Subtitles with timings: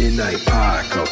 [0.00, 1.04] Midnight Paco.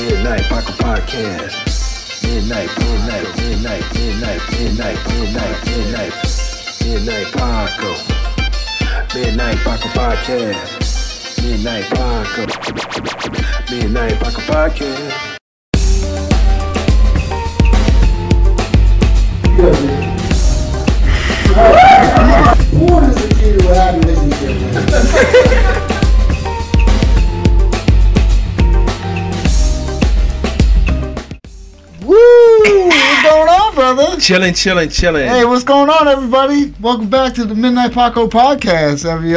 [0.00, 2.24] Midnight Paco Podcast.
[2.24, 6.14] Midnight, midnight, midnight, midnight, midnight, midnight, midnight,
[6.80, 7.92] midnight Paco.
[9.14, 11.42] Midnight Paco Podcast.
[11.44, 12.46] Midnight Paco.
[13.70, 15.36] Midnight Paco Podcast.
[22.72, 25.85] Porn is the key to a happy relationship,
[33.94, 34.20] brother?
[34.20, 35.28] Chilling, chilling, chilling.
[35.28, 36.74] Hey, what's going on, everybody?
[36.80, 39.36] Welcome back to the Midnight Paco podcast, every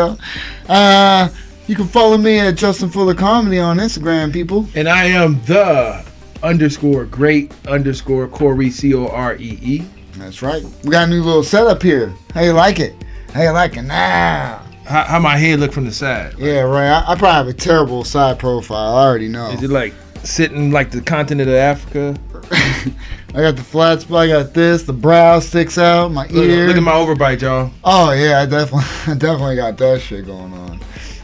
[0.68, 1.30] Uh,
[1.68, 4.68] you can follow me at Justin Fuller Comedy on Instagram, people.
[4.74, 6.04] And I am the
[6.42, 9.86] underscore great underscore Corey C O R E E.
[10.14, 10.64] That's right.
[10.84, 12.12] We got a new little setup here.
[12.34, 12.96] How you like it?
[13.34, 14.66] How you like it now?
[14.86, 16.34] How, how my head look from the side?
[16.40, 16.90] Yeah, right.
[16.90, 18.96] I, I probably have a terrible side profile.
[18.96, 19.52] I already know.
[19.52, 22.20] Is it like sitting like the continent of Africa?
[23.36, 24.18] I got the flat spot.
[24.22, 24.84] I got this.
[24.84, 26.12] The brow sticks out.
[26.12, 26.68] My Look, ear.
[26.68, 27.72] look at my overbite, y'all.
[27.84, 30.80] Oh yeah, I definitely, I definitely got that shit going on.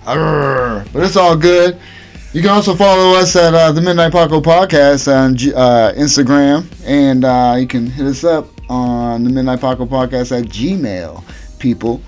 [0.06, 0.92] Arrgh.
[0.94, 1.80] But it's all good.
[2.32, 6.66] You can also follow us at uh, the Midnight Paco Podcast on G- uh, Instagram,
[6.86, 11.24] and uh, you can hit us up on the Midnight Paco Podcast at Gmail,
[11.60, 12.02] people.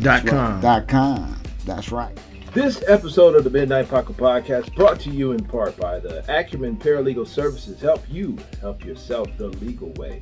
[0.00, 0.60] Dot com.
[0.60, 1.40] Dot com.
[1.64, 2.18] That's right.
[2.54, 6.76] This episode of the Midnight Paco Podcast brought to you in part by the Acumen
[6.76, 10.20] Paralegal Services help you help yourself the legal way.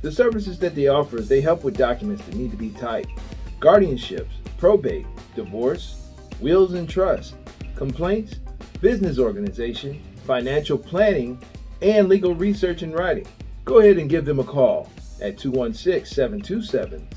[0.00, 3.10] The services that they offer is they help with documents that need to be typed,
[3.58, 7.34] guardianships, probate, divorce, wills and trusts,
[7.74, 8.36] complaints,
[8.80, 11.42] business organization, financial planning,
[11.82, 13.26] and legal research and writing.
[13.64, 14.88] Go ahead and give them a call
[15.20, 17.08] at 216 727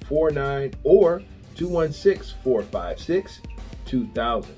[0.00, 1.22] 0049 or
[1.54, 3.40] 216 456
[3.88, 4.54] 2000.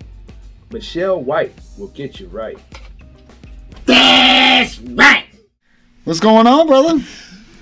[0.72, 2.58] Michelle White will get you right.
[3.86, 5.24] That's right.
[6.04, 7.00] What's going on, brother?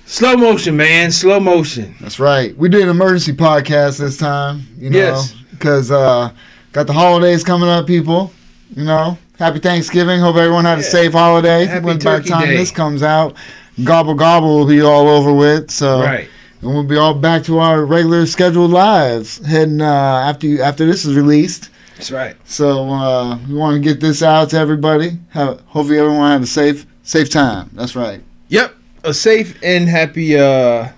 [0.05, 1.11] Slow motion, man.
[1.11, 1.95] Slow motion.
[2.01, 2.55] That's right.
[2.57, 5.35] We did an emergency podcast this time, you know, Yes.
[5.51, 6.31] because uh,
[6.71, 8.31] got the holidays coming up, people.
[8.75, 10.19] You know, happy Thanksgiving.
[10.19, 11.65] Hope everyone had a safe holiday.
[11.65, 12.57] Happy when by the time Day.
[12.57, 13.35] this comes out,
[13.83, 15.69] gobble gobble will be all over with.
[15.71, 16.27] So, Right.
[16.61, 20.85] And we'll be all back to our regular scheduled lives heading uh, after you, after
[20.85, 21.69] this is released.
[21.95, 22.35] That's right.
[22.45, 25.17] So uh, we want to get this out to everybody.
[25.29, 27.69] Have, hopefully, everyone have a safe safe time.
[27.73, 28.21] That's right.
[28.49, 28.75] Yep.
[29.03, 30.89] A safe and happy uh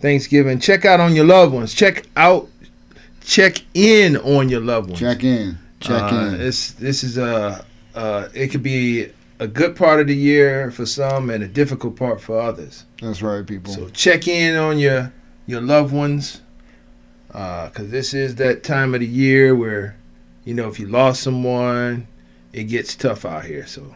[0.00, 0.58] Thanksgiving.
[0.60, 1.74] Check out on your loved ones.
[1.74, 2.48] Check out
[3.24, 5.00] check in on your loved ones.
[5.00, 5.58] Check in.
[5.80, 6.38] Check Uh, in.
[6.38, 7.64] This this is a
[7.94, 9.08] uh, it could be
[9.40, 12.84] a good part of the year for some and a difficult part for others.
[13.02, 13.72] That's right, people.
[13.72, 15.12] So check in on your
[15.46, 16.40] your loved ones,
[17.32, 19.96] uh, because this is that time of the year where,
[20.44, 22.06] you know, if you lost someone,
[22.52, 23.66] it gets tough out here.
[23.66, 23.94] So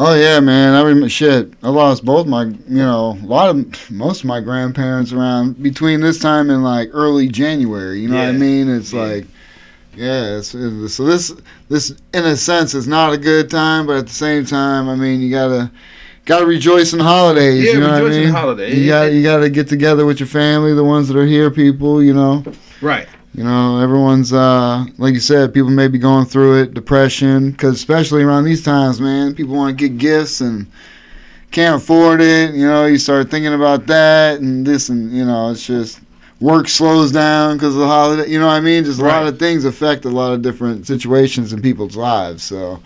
[0.00, 0.74] Oh yeah, man.
[0.74, 1.52] I remember shit.
[1.62, 6.00] I lost both my, you know, a lot of most of my grandparents around between
[6.00, 8.00] this time and like early January.
[8.00, 8.68] You know what I mean?
[8.68, 9.02] It's Yeah.
[9.02, 9.26] like,
[9.98, 10.40] yeah.
[10.40, 11.32] So this
[11.68, 14.94] this in a sense is not a good time, but at the same time, I
[14.94, 15.70] mean, you gotta
[16.24, 17.64] gotta rejoice in holidays.
[17.64, 18.32] Yeah, you know what I rejoice in mean?
[18.32, 18.78] holidays.
[18.78, 21.50] You got you got to get together with your family, the ones that are here,
[21.50, 22.02] people.
[22.02, 22.44] You know.
[22.80, 27.50] right, You know, everyone's uh, like you said, people may be going through it, depression,
[27.50, 30.66] because especially around these times, man, people want to get gifts and
[31.50, 32.54] can't afford it.
[32.54, 36.00] You know, you start thinking about that and this, and you know, it's just
[36.40, 38.30] work slows down because of the holiday.
[38.30, 38.84] You know what I mean?
[38.84, 42.42] Just a lot of things affect a lot of different situations in people's lives.
[42.42, 42.80] So,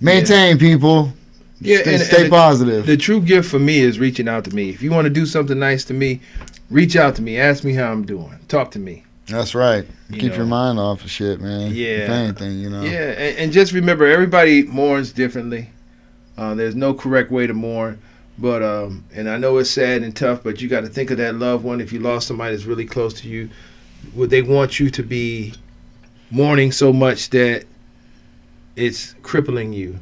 [0.00, 1.12] maintain people.
[1.60, 2.86] Yeah, stay, and- stay and the- positive.
[2.86, 4.70] the true gift for me is reaching out to me.
[4.70, 6.20] If you want to do something nice to me,
[6.70, 7.38] reach out to me.
[7.38, 8.38] Ask me how I'm doing.
[8.48, 9.04] Talk to me.
[9.28, 9.86] That's right.
[10.10, 10.36] you Keep know.
[10.38, 11.68] your mind off of shit, man.
[11.70, 12.12] If Yeah.
[12.12, 12.82] anything, you know.
[12.82, 15.70] Yeah, and, and just remember, everybody mourns differently.
[16.36, 17.98] Uh, there's no correct way to mourn,
[18.38, 21.18] but um, and I know it's sad and tough, but you got to think of
[21.18, 21.80] that loved one.
[21.80, 23.48] If you lost somebody that's really close to you,
[24.14, 25.54] would they want you to be
[26.30, 27.64] mourning so much that
[28.76, 29.98] it's crippling you?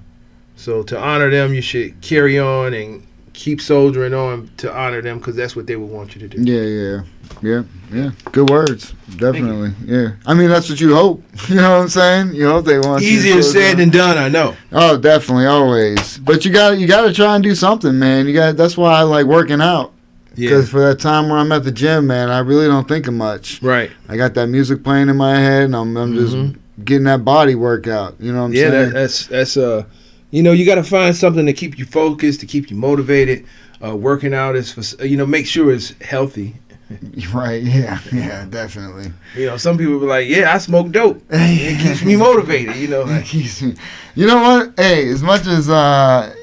[0.57, 5.19] So to honor them, you should carry on and keep soldiering on to honor them
[5.19, 6.43] because that's what they would want you to do.
[6.43, 7.03] Yeah, yeah,
[7.41, 7.63] yeah,
[7.93, 8.11] yeah.
[8.33, 9.73] Good words, definitely.
[9.85, 11.23] Yeah, I mean that's what you hope.
[11.49, 12.35] You know what I'm saying?
[12.35, 13.03] You hope they want.
[13.03, 14.55] you to Easier slow said than done, I know.
[14.73, 16.19] Oh, definitely, always.
[16.19, 18.27] But you got you got to try and do something, man.
[18.27, 18.57] You got.
[18.57, 19.93] That's why I like working out.
[20.35, 23.07] Yeah, Because for that time where I'm at the gym, man, I really don't think
[23.07, 23.61] of much.
[23.63, 23.91] right.
[24.09, 26.57] I got that music playing in my head, and I'm, I'm just Mhm.
[26.87, 28.15] getting that body workout.
[28.19, 28.73] You know what I'm yeah, saying?
[28.73, 29.85] that, that's that's uh,
[30.31, 33.45] you know, you got to find something to keep you focused, to keep you motivated.
[33.85, 36.55] Uh, working out is for you know, make sure it's healthy.
[37.33, 37.63] Right?
[37.63, 39.13] Yeah, yeah, definitely.
[39.37, 41.23] You know, some people be like, "Yeah, I smoke dope.
[41.31, 43.75] It keeps me motivated." You know, It like, keeps me-
[44.15, 44.75] You know what?
[44.77, 46.35] Hey, as much as uh,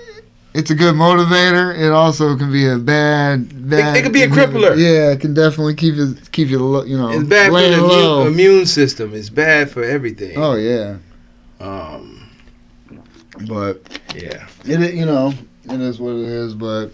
[0.54, 3.69] it's a good motivator, it also can be a bad.
[3.69, 4.75] bad it could be a crippler.
[4.78, 8.22] Yeah, it can definitely keep you keep you you know it's bad for the low.
[8.22, 9.13] immune, immune system.
[9.13, 10.38] It's bad for everything.
[10.38, 10.98] oh yeah,
[11.60, 12.30] Um,
[13.48, 13.81] but
[14.16, 14.48] yeah.
[14.66, 15.34] it you know
[15.66, 16.56] it is what it is.
[16.56, 16.90] But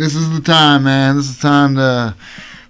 [0.00, 1.16] this is the time, man.
[1.16, 2.14] This is the time to,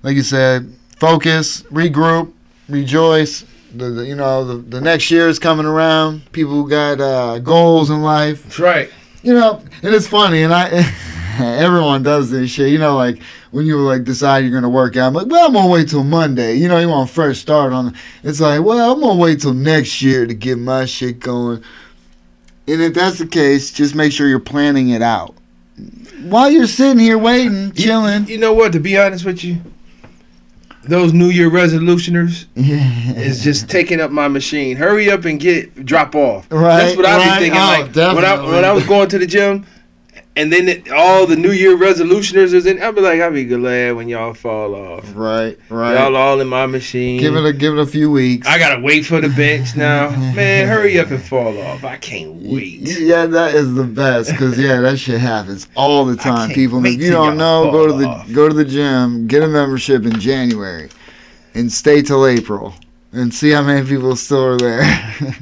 [0.02, 2.32] like you said, focus, regroup,
[2.68, 3.44] rejoice.
[3.72, 6.32] The, the you know the, the next year is coming around.
[6.32, 8.42] People got uh, goals in life.
[8.42, 8.90] That's right.
[9.22, 10.92] you know, and it's funny, and I,
[11.38, 12.70] everyone does this shit.
[12.70, 13.22] You know, like
[13.52, 16.02] when you like decide you're gonna work out, I'm like, well, I'm gonna wait till
[16.02, 16.54] Monday.
[16.54, 17.94] You know, you want a fresh start on.
[18.24, 21.62] It's like, well, I'm gonna wait till next year to get my shit going.
[22.66, 25.36] And if that's the case, just make sure you're planning it out.
[26.22, 28.72] While you're sitting here waiting, chilling, You know what?
[28.72, 29.58] To be honest with you,
[30.84, 34.76] those New Year resolutioners yeah, is just taking up my machine.
[34.76, 36.46] Hurry up and get drop off.
[36.50, 37.38] Right, That's what I right.
[37.38, 37.60] be thinking.
[37.60, 39.66] Oh, like when I when I was going to the gym,
[40.36, 42.80] and then it, all the New Year resolutioners is in.
[42.82, 45.04] I'll be like, I'll be glad when y'all fall off.
[45.14, 45.94] right, right.
[45.94, 47.20] Y'all all in my machine.
[47.20, 48.46] give it a give it a few weeks.
[48.46, 50.10] I gotta wait for the bench now.
[50.34, 51.84] Man, hurry up and fall off.
[51.84, 52.80] I can't wait.
[52.80, 56.50] Yeah, that is the best because yeah, that shit happens all the time.
[56.50, 58.32] People, if you don't know, go to the off.
[58.32, 60.90] go to the gym, get a membership in January,
[61.54, 62.72] and stay till April,
[63.12, 64.80] and see how many people still are there.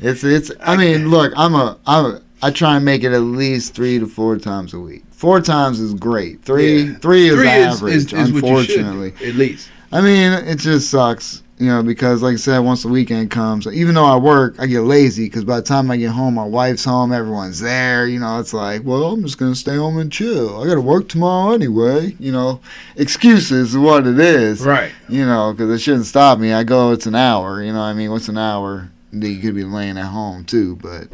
[0.00, 0.50] it's it's.
[0.60, 3.98] I mean, look, I'm a I'm a, I try and make it at least three
[3.98, 5.02] to four times a week.
[5.12, 6.42] Four times is great.
[6.42, 6.94] Three Yeah.
[6.98, 7.94] three is Three average.
[7.94, 9.70] is, is unfortunately, do, at least.
[9.90, 13.66] I mean, it just sucks, you know, because like I said, once the weekend comes,
[13.66, 16.44] even though I work, I get lazy because by the time I get home, my
[16.44, 18.06] wife's home, everyone's there.
[18.06, 20.60] You know, it's like, well, I'm just gonna stay home and chill.
[20.62, 22.14] I got to work tomorrow anyway.
[22.18, 22.60] You know,
[22.96, 24.60] excuses is what it is.
[24.66, 24.92] Right.
[25.08, 26.52] You know, because it shouldn't stop me.
[26.52, 27.62] I go, it's an hour.
[27.62, 28.90] You know, what I mean, what's an hour?
[29.12, 31.06] that You could be laying at home too, but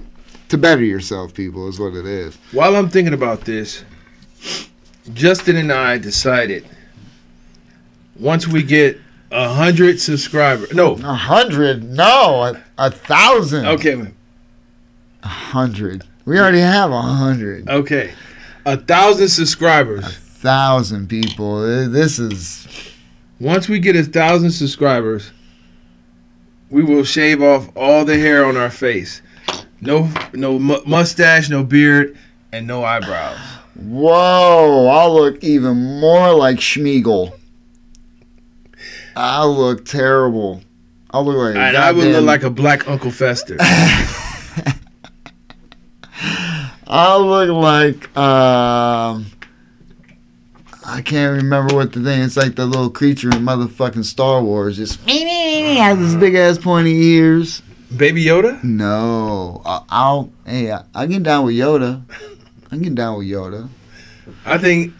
[0.50, 2.36] to better yourself, people, is what it is.
[2.52, 3.84] While I'm thinking about this,
[5.14, 6.66] Justin and I decided
[8.18, 8.98] once we get
[9.32, 10.72] a hundred subscribers.
[10.74, 11.84] No, A hundred?
[11.84, 13.66] No, a, a thousand.
[13.66, 14.00] okay,
[15.22, 16.04] A hundred.
[16.24, 17.68] We already have a hundred.
[17.68, 18.12] okay,
[18.66, 20.04] a thousand subscribers.
[20.04, 21.58] A thousand people.
[21.62, 22.66] Uh, This is
[23.38, 25.30] Once we get a thousand subscribers,
[26.70, 29.22] we will shave off all the hair on our face.
[29.80, 32.16] No, no mu- mustache, no beard,
[32.52, 33.38] and no eyebrows.
[33.74, 34.88] whoa!
[34.88, 37.32] I'll look even more like Smeagol.
[39.16, 40.62] I look terrible.
[41.10, 43.56] I look like And I would look like a black Uncle Fester.
[46.86, 49.26] I look like um.
[50.84, 52.22] I can't remember what the thing.
[52.22, 54.76] It's like the little creature in motherfucking Star Wars.
[54.76, 57.62] Just has this big ass pointy ears.
[57.96, 58.62] Baby Yoda?
[58.62, 60.30] No, I, I'll.
[60.46, 62.02] Hey, I, I get down with Yoda.
[62.70, 63.68] I get down with Yoda.
[64.44, 64.94] I think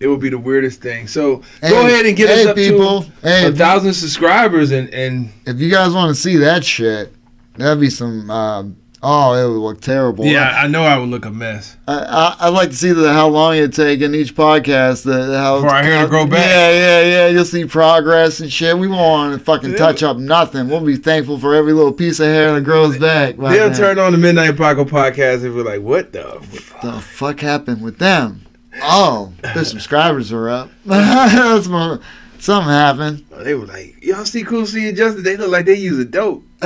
[0.00, 1.06] it would be the weirdest thing.
[1.06, 3.02] So go ahead and get hey, us up people.
[3.02, 7.12] to Hey, a thousand subscribers and and if you guys want to see that shit,
[7.56, 8.30] that'd be some.
[8.30, 8.64] Uh,
[9.02, 10.24] oh, it would look terrible.
[10.24, 11.76] yeah, I know I would look a mess.
[11.88, 15.04] I, I, I'd like to see the how long it take in each podcast.
[15.04, 16.46] The, how For our hair to grow back.
[16.46, 17.28] Yeah, yeah, yeah.
[17.28, 18.78] You'll see progress and shit.
[18.78, 20.68] We won't want to fucking touch up nothing.
[20.68, 23.36] We'll be thankful for every little piece of hair that grows back.
[23.36, 23.76] by They'll then.
[23.78, 27.82] turn on the Midnight Paco podcast and be like, "What the?" f-" the fuck happened
[27.82, 28.46] with them?
[28.82, 30.70] Oh, their subscribers are up.
[30.86, 31.98] That's my,
[32.38, 33.24] something happened.
[33.38, 35.22] They were like, "Y'all see Cool C and Justin?
[35.24, 36.44] They look like they use a dope."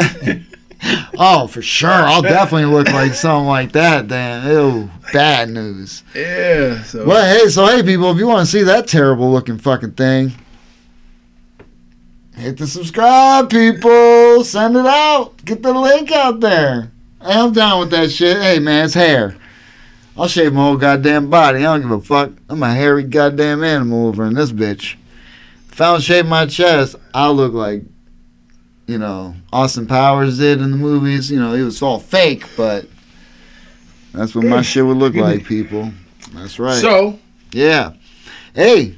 [1.18, 1.88] Oh, for sure.
[1.90, 4.46] I'll definitely look like something like that then.
[4.50, 6.02] Ew, bad news.
[6.14, 6.82] yeah.
[6.82, 9.92] So Well, hey, so hey, people, if you want to see that terrible looking fucking
[9.92, 10.32] thing,
[12.36, 14.44] hit the subscribe, people.
[14.44, 15.44] Send it out.
[15.44, 16.90] Get the link out there.
[17.22, 18.36] Hey, I'm down with that shit.
[18.40, 19.36] Hey, man, it's hair.
[20.18, 21.58] I'll shave my whole goddamn body.
[21.58, 22.32] I don't give a fuck.
[22.48, 24.96] I'm a hairy goddamn animal over in this bitch.
[25.70, 27.82] If I don't shave my chest, I'll look like,
[28.86, 31.30] you know, Austin Powers did in the movies.
[31.30, 32.86] You know, it was all fake, but
[34.12, 35.92] that's what my shit would look like, people.
[36.32, 36.80] That's right.
[36.80, 37.18] so
[37.52, 37.92] Yeah.
[38.54, 38.96] Hey.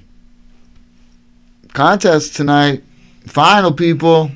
[1.72, 2.82] Contest tonight.
[3.26, 4.30] Final people.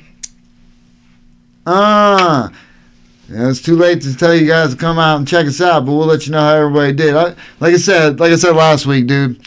[1.65, 2.51] Ah.
[3.29, 5.85] Yeah, it's too late to tell you guys to come out and check us out,
[5.85, 7.15] but we'll let you know how everybody did.
[7.15, 9.39] I, like I said, like I said last week, dude.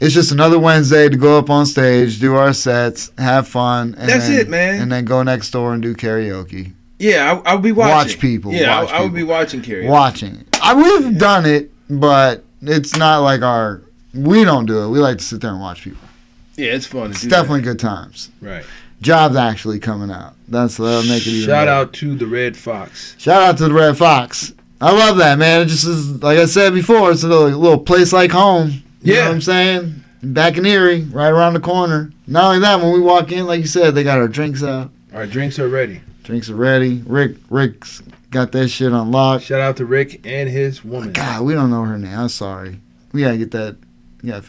[0.00, 3.94] It's just another Wednesday to go up on stage, do our sets, have fun.
[3.98, 4.80] And That's then- it, man.
[4.80, 6.72] And then go next door and do karaoke.
[6.98, 7.94] yeah, I, I'll be watching.
[7.96, 9.88] Watch people, Yeah, watch I, I would be watching karaoke.
[9.88, 10.44] Watching.
[10.62, 13.82] I we've done it, but it's not like our
[14.14, 14.88] We don't do it.
[14.88, 16.08] We like to sit there and watch people.
[16.56, 17.04] Yeah, it's fun.
[17.04, 18.30] To It's do definitely good times.
[18.40, 18.64] right.
[19.02, 20.34] Jobs actually coming out.
[20.48, 21.46] That's that'll make it even.
[21.48, 21.70] Shout better.
[21.70, 23.14] out to the Red Fox.
[23.18, 24.52] Shout out to the Red Fox.
[24.78, 25.62] I love that man.
[25.62, 27.10] It just is like I said before.
[27.10, 28.82] It's a little, little place like home.
[29.02, 29.26] You know Yeah.
[29.28, 30.04] what I'm saying?
[30.22, 32.12] Back in Erie, right around the corner.
[32.26, 34.90] Not only that, when we walk in, like you said, they got our drinks out.
[35.14, 36.00] Our drinks are ready.
[36.24, 37.02] Drinks are ready.
[37.06, 39.40] Rick, Rick's got that shit on lock.
[39.42, 41.12] Shout out to Rick and his woman.
[41.12, 42.16] God, we don't know her name.
[42.16, 42.78] I'm sorry.
[43.12, 43.76] We gotta get that.
[44.22, 44.40] Yeah,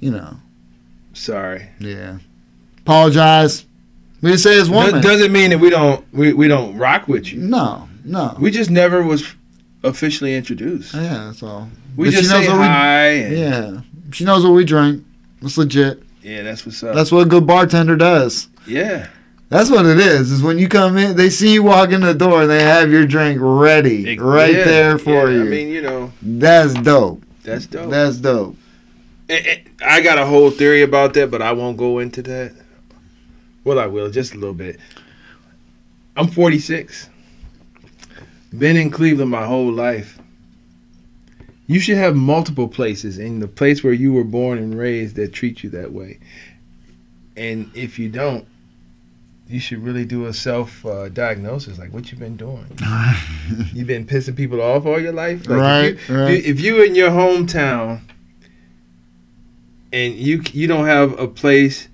[0.00, 0.36] you know.
[1.14, 1.66] Sorry.
[1.80, 2.18] Yeah.
[2.80, 3.64] Apologize.
[4.20, 4.94] We didn't say his woman.
[4.96, 7.40] Do- doesn't mean that we don't we, we don't rock with you.
[7.40, 8.36] no, no.
[8.38, 9.24] We just never was
[9.82, 10.94] officially introduced.
[10.94, 11.68] yeah, that's all.
[11.98, 13.06] We But she just knows say what we- hi.
[13.08, 13.80] and- Yeah,
[14.12, 15.02] she knows what we drink.
[15.42, 16.00] It's legit.
[16.22, 16.94] yeah, that's what's up.
[16.94, 18.46] That's what a good bartender does.
[18.66, 19.08] yeah.
[19.50, 20.30] That's what it is.
[20.30, 22.92] Is when you come in, they see you walk in the door, and they have
[22.92, 25.42] your drink ready, It- right yeah, there for yeah, you.
[25.42, 27.22] I mean, you know, That's dope.
[27.44, 27.90] that's dope.
[27.90, 28.56] That's dope.
[29.30, 32.52] Eh, eh, I got a whole theory about that, but I won't go into that.
[33.64, 34.78] Well, I will just a little bit.
[36.16, 37.08] I'm 46.
[38.56, 40.17] Been in Cleveland my whole life.
[41.68, 45.32] You should have multiple places in the place where you were born and raised that
[45.34, 46.18] treat you that way.
[47.36, 48.46] And if you don't,
[49.48, 51.78] you should really do a self uh, diagnosis.
[51.78, 52.66] Like, what you've been doing?
[53.74, 55.46] you've been pissing people off all your life.
[55.46, 56.44] Like, Right, If you, right.
[56.44, 58.00] if you in your hometown
[59.92, 61.88] and you you don't have a place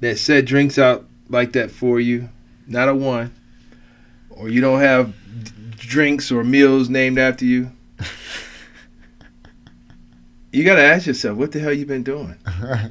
[0.00, 2.28] that set drinks out like that for you,
[2.66, 3.34] not a one,
[4.30, 5.12] or you don't have
[5.44, 7.70] d- drinks or meals named after you,
[10.52, 12.36] you got to ask yourself, what the hell you been doing?
[12.62, 12.90] Right.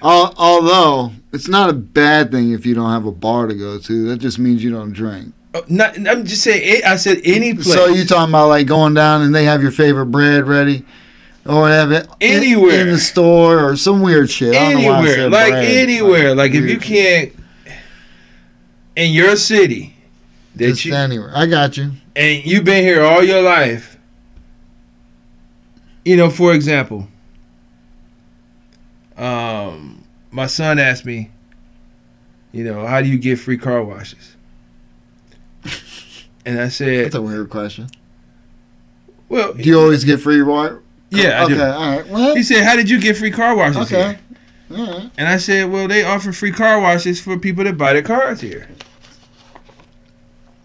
[0.00, 4.08] Although it's not a bad thing if you don't have a bar to go to.
[4.08, 5.34] That just means you don't drink.
[5.54, 6.82] Oh, not, I'm just saying.
[6.86, 7.72] I said any place.
[7.72, 10.84] So you talking about like going down and they have your favorite bread ready,
[11.46, 12.82] or have it Anywhere.
[12.82, 14.54] in, the store or some weird shit.
[14.54, 15.64] I don't know why I anywhere, like bread.
[15.88, 17.32] anywhere, like if you can't
[18.94, 19.96] in your city
[20.56, 21.32] that just you anywhere.
[21.34, 21.92] I got you.
[22.14, 23.97] and you've been here all your life.
[26.08, 27.06] You know, for example,
[29.18, 31.30] um, my son asked me,
[32.50, 34.34] you know, how do you get free car washes?
[36.46, 37.88] And I said, That's a weird question.
[39.28, 40.82] well, Do you always get free water?
[41.10, 41.54] yeah, I okay.
[41.56, 41.62] do.
[41.62, 42.08] All right.
[42.08, 42.34] Well.
[42.34, 44.16] He said, how did you get free car washes Okay.
[44.70, 44.78] here?
[44.78, 45.10] All right.
[45.18, 48.40] And I said, well, they offer free car washes for people that buy their cars
[48.40, 48.66] here.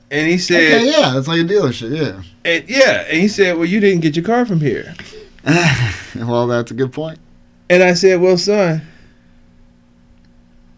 [0.10, 0.90] And he said, Okay.
[0.90, 1.98] Yeah, it's like a dealership.
[1.98, 2.24] Yeah.
[2.46, 4.96] and yeah, and he said, well, you didn't get your car from here.
[6.16, 7.20] well, that's a good point.
[7.70, 8.82] And I said, well, son,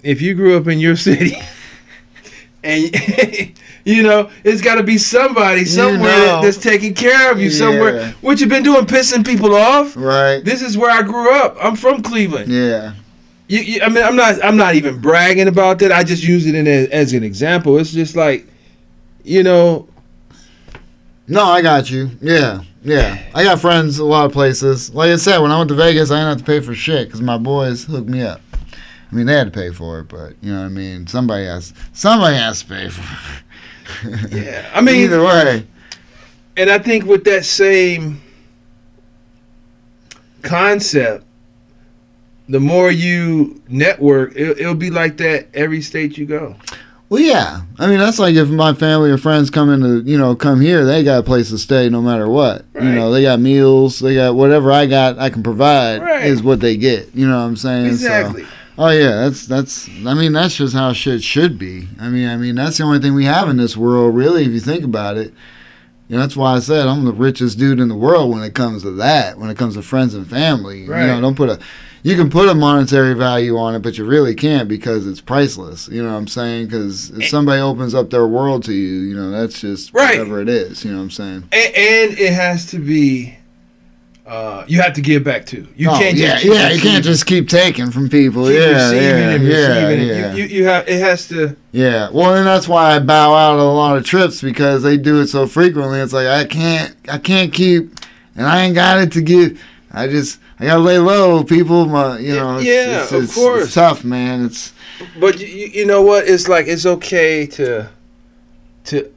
[0.04, 1.38] if you grew up in your city,
[2.64, 2.92] and
[3.86, 6.42] you know, it's got to be somebody somewhere know.
[6.42, 8.12] that's taking care of you somewhere.
[8.22, 9.96] What you been doing, pissing people off?
[9.96, 10.44] Right.
[10.44, 11.58] This is where I grew up.
[11.62, 12.52] I'm from Cleveland.
[12.52, 12.94] Yeah.
[13.48, 14.44] You, you, I mean, I'm not.
[14.44, 15.92] I'm not even bragging about that.
[15.92, 17.78] I just use it in a, as an example.
[17.78, 18.48] It's just like,
[19.24, 19.88] you know,
[21.28, 22.10] No, I got you.
[22.22, 22.64] Yeah.
[22.86, 23.20] Yeah.
[23.34, 24.94] I got friends a lot of places.
[24.94, 27.08] Like I said, when I went to Vegas, I didn't have to pay for shit
[27.08, 28.42] because my boys hooked me up.
[29.12, 31.08] I mean, they had to pay for it, but you know what I mean.
[31.08, 31.74] Somebody has.
[31.94, 34.32] Somebody has to pay for it.
[34.32, 34.70] yeah.
[34.74, 35.66] I mean, either way.
[36.58, 38.22] and I think with that same
[40.44, 41.26] concept,
[42.48, 46.56] the more you network, it, it'll be like that every state you go.
[47.10, 47.62] Well, yeah.
[47.78, 50.60] I mean, that's like if my family or friends come in to, you know, come
[50.60, 52.66] here, they got a place to stay no matter what.
[52.74, 56.26] You know, they got meals, they got whatever I got, I can provide Right.
[56.26, 57.14] is what they get.
[57.14, 57.90] You know what I'm saying?
[57.98, 58.46] So- Exactly.
[58.80, 59.88] oh yeah, that's that's.
[60.06, 61.88] I mean, that's just how shit should be.
[62.00, 64.52] I mean, I mean, that's the only thing we have in this world, really, if
[64.52, 65.32] you think about it.
[66.08, 68.54] You know, that's why I said I'm the richest dude in the world when it
[68.56, 69.38] comes to that.
[69.40, 71.60] When it comes to friends and family, you know, don't put a.
[72.06, 75.88] You can put a monetary value on it, but you really can't because it's priceless.
[75.88, 76.68] You know what I'm saying?
[76.68, 80.20] Because if somebody opens up their world to you, you know, that's just Right.
[80.20, 80.86] whatever it is.
[80.86, 81.50] You know what I'm saying?
[81.52, 83.36] And, and it has to be.
[84.24, 85.68] Uh, you have to give back too.
[85.76, 86.70] You oh, can't yeah, just yeah.
[86.70, 88.46] You can't just keep taking from people.
[88.50, 90.34] keep yeah, receiving yeah, and yeah, yeah.
[90.36, 91.56] You, you, you have it has to.
[91.72, 94.98] Yeah, well, and that's why I bow out of a lot of trips because they
[94.98, 96.00] do it so frequently.
[96.02, 98.00] It's like I can't, I can't keep,
[98.36, 99.60] and I ain't got it to give.
[99.92, 101.86] I just, I gotta lay low, people.
[101.86, 103.66] My, you know, it's, Yeah, it's, of course.
[103.66, 104.46] it's tough, man.
[104.46, 104.74] It's
[105.20, 106.28] But you, you you know what?
[106.28, 107.90] It's like it's okay to
[108.86, 109.12] to.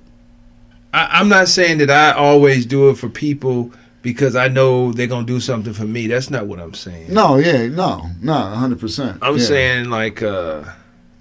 [0.93, 3.71] I, I'm not saying that I always do it for people
[4.03, 6.07] because I know they're gonna do something for me.
[6.07, 7.13] That's not what I'm saying.
[7.13, 9.19] no, yeah, no, no, hundred percent.
[9.23, 9.45] I'm yeah.
[9.45, 10.65] saying like uh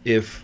[0.03, 0.43] if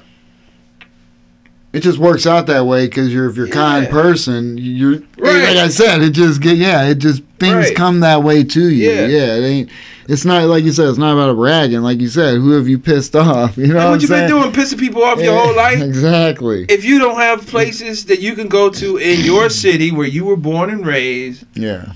[1.73, 5.43] it just works out that way because you're if you're a kind person, you're Right.
[5.43, 7.75] like I said, it just get yeah, it just things Right.
[7.75, 8.89] come that way to you.
[8.91, 9.07] Yeah.
[9.07, 9.69] Yeah, it ain't
[10.07, 10.89] it's not like you said.
[10.89, 11.79] It's not about bragging.
[11.81, 13.57] Like you said, who have you pissed off?
[13.57, 15.81] You know And what, what you I'm been doing, pissing people off your whole life?
[15.81, 16.65] Exactly.
[16.69, 20.25] If you don't have places that you can go to in your city where you
[20.25, 21.93] were born and raised, Yeah.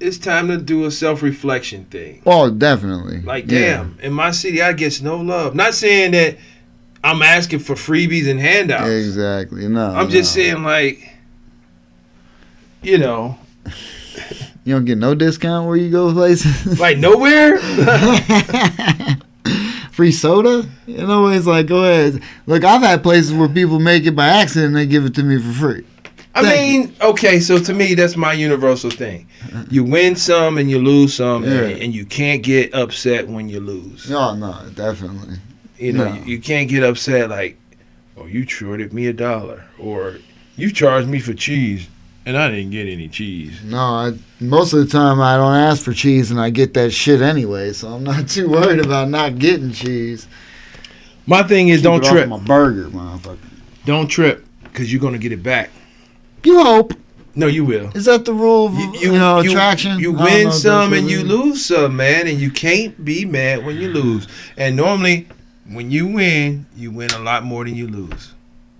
[0.00, 2.22] it's time to do a self-reflection thing.
[2.26, 3.20] Oh, definitely.
[3.24, 3.60] Like, Yeah.
[3.60, 5.54] damn, in my city, I get no love.
[5.54, 6.36] Not saying that
[7.04, 8.88] I'm asking for freebies and handouts.
[8.90, 9.68] Exactly.
[9.68, 9.90] No.
[9.94, 11.06] I'm just saying, like,
[12.82, 13.38] you know,
[14.64, 16.78] You don't get no discount where you go places.
[16.80, 17.58] like nowhere.
[19.92, 20.66] Free soda?
[20.86, 22.22] You know, it's like, go ahead.
[22.46, 25.22] Look, I've had places where people make it by accident and they give it to
[25.22, 25.86] me for free.
[26.34, 29.28] I Thank mean, okay, so to me, that's my universal thing.
[29.70, 33.60] You win some and you lose some, and, and you can't get upset when you
[33.60, 34.10] lose.
[34.10, 35.36] No, no, definitely.
[35.78, 36.14] You know, No.
[36.14, 37.56] you, you can't get upset like,
[38.16, 40.16] oh, you shorted me a dollar, or
[40.56, 41.88] you charged me for cheese,
[42.26, 43.60] and I didn't get any cheese.
[43.64, 46.90] No, I, most of the time I don't ask for cheese and I get that
[46.90, 50.26] shit anyway, so I'm not too worried about not getting cheese.
[51.26, 52.28] My thing is, Keep don't trip.
[52.28, 53.38] my burger, motherfucker.
[53.84, 55.70] Don't trip, because you're gonna get it back.
[56.44, 56.92] You hope.
[57.36, 57.90] No, you will.
[57.96, 59.98] Is that the rule of, you, know, attraction?
[59.98, 63.24] You I don't know win some and you lose some, man, and you can't be
[63.24, 64.28] mad when you lose.
[64.56, 65.26] And normally,
[65.68, 68.32] when you win, you win a lot more than you lose.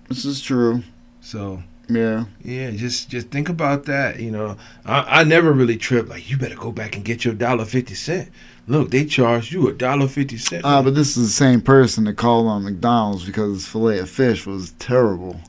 [0.07, 0.83] This is true.
[1.21, 2.25] So Yeah.
[2.43, 4.19] yeah, just just think about that.
[4.19, 7.33] You know, I, I never really trip like you better go back and get your
[7.33, 8.29] dollar fifty cent.
[8.67, 10.63] Look, they charged you a dollar fifty cent.
[10.65, 14.45] Ah, but this is the same person that called on McDonald's because fillet of fish
[14.45, 15.39] was terrible.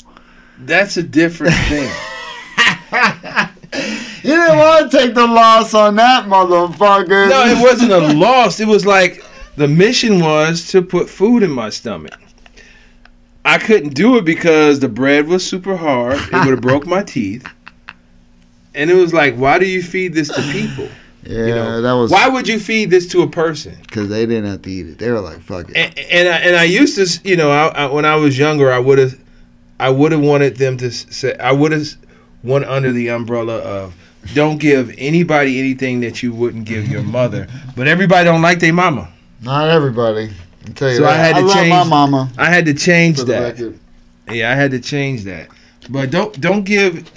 [0.59, 1.90] That's a different thing.
[4.23, 7.28] You didn't want to take the loss on that motherfucker.
[7.28, 8.59] no, it wasn't a loss.
[8.61, 9.23] It was like
[9.57, 12.19] the mission was to put food in my stomach.
[13.45, 16.19] I couldn't do it because the bread was super hard.
[16.19, 17.47] It would have broke my teeth.
[18.75, 20.89] And it was like, why do you feed this to people?
[21.29, 23.77] Yeah, you know, that was Why would you feed this to a person?
[23.83, 24.99] because they didn't have to eat it.
[24.99, 27.67] They were like, "Fuck it." And, and I, and I used to, you know, I,
[27.67, 29.19] I, when I was younger, I would have,
[29.81, 31.89] I would have wanted them to say, I would have
[32.45, 33.95] went under the umbrella of,
[34.35, 37.49] don't give anybody anything that you wouldn't give your mother.
[37.75, 39.12] But everybody don't like their mama.
[39.42, 40.31] Not everybody.
[40.66, 42.33] I'll tell you So I had to I love my change- mama.
[42.38, 43.40] I had to change that.
[43.59, 43.79] record.
[44.31, 45.49] Yeah, I had to change that.
[45.88, 47.09] But don't don't give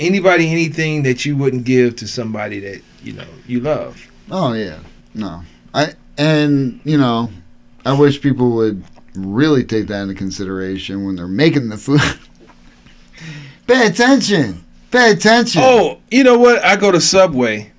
[0.00, 4.00] anybody anything that you wouldn't give to somebody that you know you love.
[4.30, 4.78] Oh yeah,
[5.14, 5.42] no.
[5.74, 7.28] I and you know,
[7.84, 8.82] I wish people would
[9.14, 12.00] really take that into consideration when they're making the food.
[13.66, 14.64] Pay attention.
[14.90, 15.60] Pay attention.
[15.64, 16.64] Oh, you know what?
[16.64, 17.72] I go to Subway.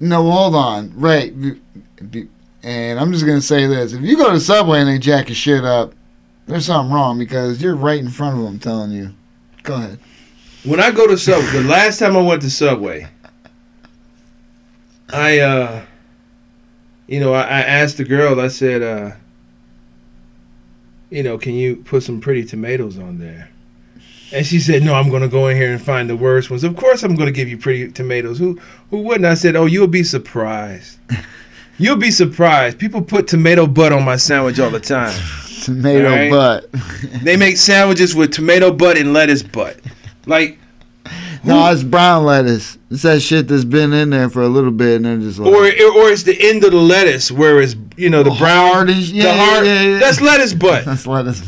[0.00, 0.92] no, hold on.
[0.98, 1.38] Right.
[1.38, 1.60] be-
[2.10, 2.28] be-
[2.66, 5.36] And I'm just gonna say this: if you go to Subway and they jack your
[5.36, 5.94] shit up,
[6.46, 9.12] there's something wrong because you're right in front of them telling you.
[9.62, 10.00] Go ahead.
[10.64, 13.06] When I go to Subway, the last time I went to Subway,
[15.10, 15.84] I uh,
[17.06, 18.40] you know, I, I asked the girl.
[18.40, 19.12] I said, uh,
[21.10, 23.48] you know, can you put some pretty tomatoes on there?
[24.32, 26.64] And she said, "No, I'm going to go in here and find the worst ones.
[26.64, 28.40] Of course, I'm going to give you pretty tomatoes.
[28.40, 28.58] Who
[28.90, 30.98] who wouldn't?" I said, "Oh, you'll be surprised.
[31.78, 32.78] You'll be surprised.
[32.78, 35.14] People put tomato butt on my sandwich all the time.
[35.62, 36.30] Tomato Alright.
[36.30, 36.70] butt.
[37.22, 39.78] They make sandwiches with tomato butt and lettuce butt.
[40.26, 40.58] Like,
[41.44, 42.78] no, it's brown lettuce.
[42.90, 45.52] It's that shit that's been in there for a little bit and then just like
[45.52, 48.90] or or it's the end of the lettuce where it's you know the brown, hard
[48.90, 49.66] as- yeah, the hard.
[49.66, 49.98] yeah, yeah.
[49.98, 50.84] That's lettuce butt.
[50.86, 51.42] that's lettuce.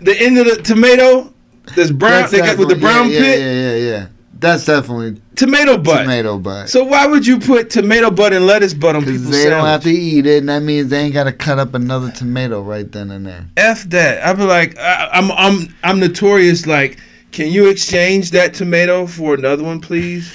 [0.00, 1.32] The end of the tomato,
[1.76, 2.22] that's brown.
[2.22, 4.06] That's they got with the brown yeah, pit, Yeah, yeah, yeah, yeah.
[4.40, 6.02] That's definitely tomato butt.
[6.02, 6.68] tomato butt.
[6.68, 9.64] So why would you put tomato butt and lettuce butt on Because people's they don't
[9.66, 12.62] have to eat it, and that means they ain't got to cut up another tomato
[12.62, 13.46] right then and there.
[13.56, 14.24] F that.
[14.24, 16.66] I'd be like, I, I'm I'm I'm notorious.
[16.66, 16.98] Like,
[17.32, 20.32] can you exchange that tomato for another one, please?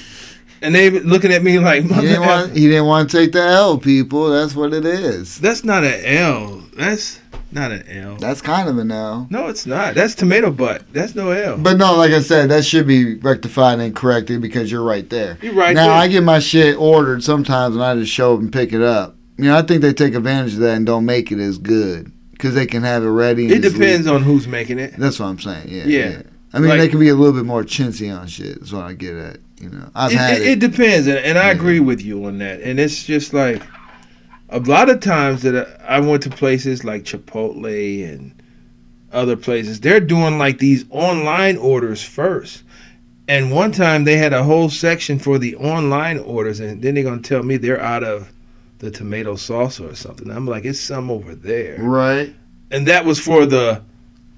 [0.60, 3.42] And they looking at me like, He didn't, want, he didn't want to take the
[3.42, 4.30] L, people.
[4.30, 5.38] That's what it is.
[5.38, 6.63] that's not an L.
[6.76, 7.20] That's
[7.52, 8.16] not an L.
[8.16, 9.26] That's kind of an L.
[9.30, 9.94] No, it's not.
[9.94, 10.82] That's tomato butt.
[10.92, 11.56] That's no L.
[11.58, 15.38] But no, like I said, that should be rectified and corrected because you're right there.
[15.40, 15.74] You're right.
[15.74, 15.92] now there.
[15.96, 19.16] I get my shit ordered sometimes, and I just show up and pick it up.
[19.38, 22.10] You know, I think they take advantage of that and don't make it as good
[22.32, 23.46] because they can have it ready.
[23.46, 24.94] It depends leave- on who's making it.
[24.96, 25.68] That's what I'm saying.
[25.68, 25.84] Yeah.
[25.84, 26.08] Yeah.
[26.10, 26.22] Yeah.
[26.52, 28.58] I mean, Like- they can be a little bit more chintzy on shit.
[28.58, 29.38] Is what I get at.
[29.60, 30.48] You know, I've It, had it, it.
[30.48, 31.52] it depends, and, and I Yeah.
[31.52, 32.60] agree with you on that.
[32.60, 33.62] And it's just like
[34.48, 38.34] a lot of times that I went to places like Chipotle and
[39.12, 42.62] other places, they're doing like these online orders first.
[43.26, 47.04] And one time they had a whole section for the online orders, and then they're
[47.04, 48.30] gonna tell me they're out of
[48.80, 50.30] the tomato salsa or something.
[50.30, 52.34] I'm like, it's some over there, Right.
[52.70, 53.80] and that was for the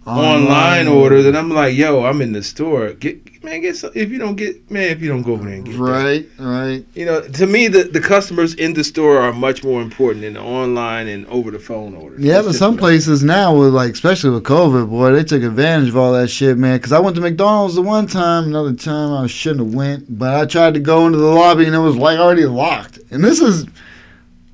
[0.07, 2.93] online orders, and I'm like, yo, I'm in the store.
[2.93, 3.91] Get man, get some.
[3.95, 5.79] If you don't get man, if you don't go over there and get that.
[5.81, 6.85] Right, right.
[6.95, 10.35] You know, to me, the, the customers in the store are much more important than
[10.35, 12.21] the online and over the phone orders.
[12.21, 15.25] Yeah, That's but some what I- places now, with like, especially with COVID, boy, they
[15.25, 16.77] took advantage of all that shit, man.
[16.79, 20.35] Because I went to McDonald's the one time, another time I shouldn't have went, but
[20.35, 22.99] I tried to go into the lobby and it was like already locked.
[23.11, 23.67] And this is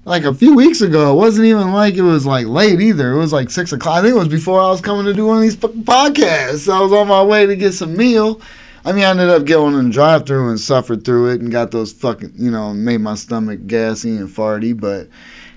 [0.04, 1.12] like a few weeks ago.
[1.12, 3.12] It wasn't even like it was like late either.
[3.12, 3.98] It was like six o'clock.
[3.98, 6.72] I think it was before I was coming to do one of these fucking podcasts.
[6.72, 8.40] I was on my way to get some meal.
[8.84, 11.70] I mean, I ended up going in the drive-through and suffered through it and got
[11.70, 15.06] those fucking, you know, made my stomach gassy and farty, but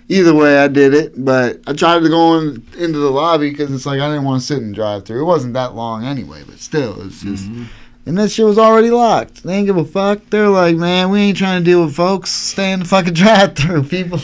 [0.09, 1.13] either way, I did it.
[1.25, 4.41] But I tried to go in, into the lobby because it's like I didn't want
[4.41, 5.21] to sit and drive through.
[5.21, 7.45] It wasn't that long anyway, but still, it's just.
[7.45, 7.63] Mm-hmm.
[8.07, 9.41] And that shit was already locked.
[9.41, 10.29] They ain't give a fuck.
[10.29, 12.29] They're like, man, we ain't trying to deal with folks.
[12.29, 14.19] Stay in the fucking drive through, people.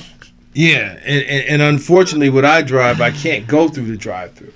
[0.53, 4.53] Yeah, and, and, and unfortunately, what I drive, I can't go through the drive-through.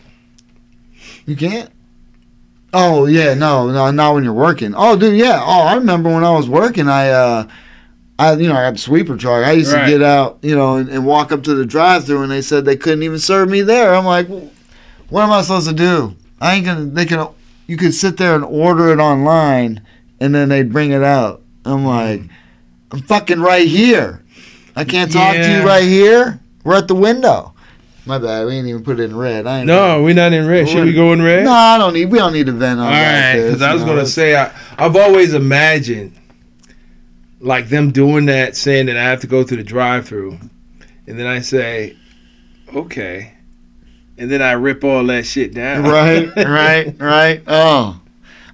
[1.25, 1.69] You can't.
[2.73, 4.73] Oh yeah, no, no, not when you're working.
[4.75, 5.39] Oh, dude, yeah.
[5.41, 7.47] Oh, I remember when I was working, I, uh,
[8.19, 9.45] I, you know, I had a sweeper truck.
[9.45, 9.85] I used Right.
[9.85, 12.65] to get out, you know, and, and walk up to the drive-through, and they said
[12.65, 13.95] they couldn't even serve me there.
[13.95, 14.49] I'm like, "Well,
[15.09, 16.15] what am I supposed to do?
[16.41, 16.85] I ain't gonna.
[16.85, 17.27] They can.
[17.67, 19.81] You could sit there and order it online,
[20.19, 21.41] and then they'd bring it out.
[21.63, 22.21] I'm like,
[22.91, 24.21] I'm fucking right here.
[24.75, 26.39] I can't talk to you right here.
[26.63, 27.53] We're at the window.
[28.07, 28.45] My bad.
[28.45, 29.47] We ain't even put it in red.
[29.47, 30.69] I ain't No, we're not in red.
[30.69, 31.43] Should we go in red?
[31.45, 32.05] no, I don't need.
[32.11, 33.33] We don't need to vent on All that.
[33.35, 34.05] right, because I was you gonna know.
[34.05, 36.13] say I, I've always imagined
[37.39, 40.37] like them doing that, saying that I have to go through the drive-through,
[41.07, 41.95] and then I say,
[42.75, 43.33] okay,
[44.17, 45.83] and then I rip all that shit down.
[45.83, 47.43] right, right, right.
[47.47, 47.99] Oh,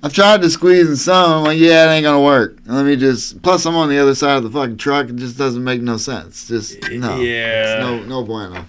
[0.03, 1.31] I've tried to squeeze in some.
[1.31, 2.57] I'm like, yeah, it ain't gonna work.
[2.65, 3.41] Let me just.
[3.43, 5.09] Plus, I'm on the other side of the fucking truck.
[5.09, 6.47] It just doesn't make no sense.
[6.47, 7.19] Just no.
[7.19, 7.79] Yeah.
[7.79, 8.65] No, no bueno.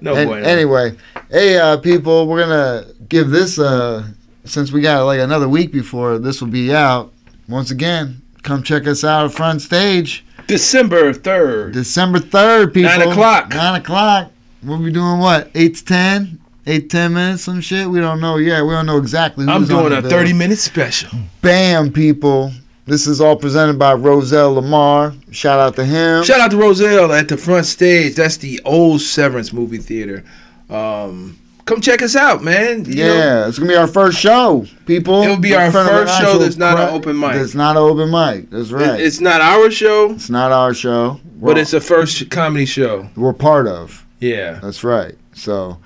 [0.00, 0.46] No An- bueno.
[0.46, 0.96] Anyway,
[1.30, 3.58] hey, uh, people, we're gonna give this.
[3.58, 4.08] Uh,
[4.44, 7.12] since we got like another week before this will be out.
[7.48, 10.24] Once again, come check us out at front stage.
[10.46, 11.72] December third.
[11.72, 12.90] December 3rd, people.
[12.90, 13.48] Nine o'clock.
[13.50, 14.30] 9 o'clock.
[14.62, 15.50] We'll be doing what?
[15.54, 16.40] 8 to 10?
[16.66, 17.88] 8 10 minutes, some shit?
[17.88, 18.62] We don't know yet.
[18.64, 21.10] We don't know exactly who's I'm doing the a 30 minute special.
[21.42, 22.52] Bam, people.
[22.86, 25.14] This is all presented by Roselle Lamar.
[25.30, 26.22] Shout out to him.
[26.24, 28.14] Shout out to Roselle at the front stage.
[28.14, 30.22] That's the old Severance movie theater.
[30.68, 32.84] Um, come check us out, man.
[32.84, 35.22] You know, yeah, it's gonna be our first show, people.
[35.22, 37.34] It'll be our front of an first show that's not an open mic.
[37.36, 38.50] It's not an open mic.
[38.50, 39.00] That's right.
[39.00, 41.20] it- it's not our show, it's not our show.
[41.36, 43.08] but We're- it's a first comedy show.
[43.16, 44.04] we're part of.
[44.20, 44.58] Yeah.
[44.62, 45.14] That's right.
[45.34, 45.78] So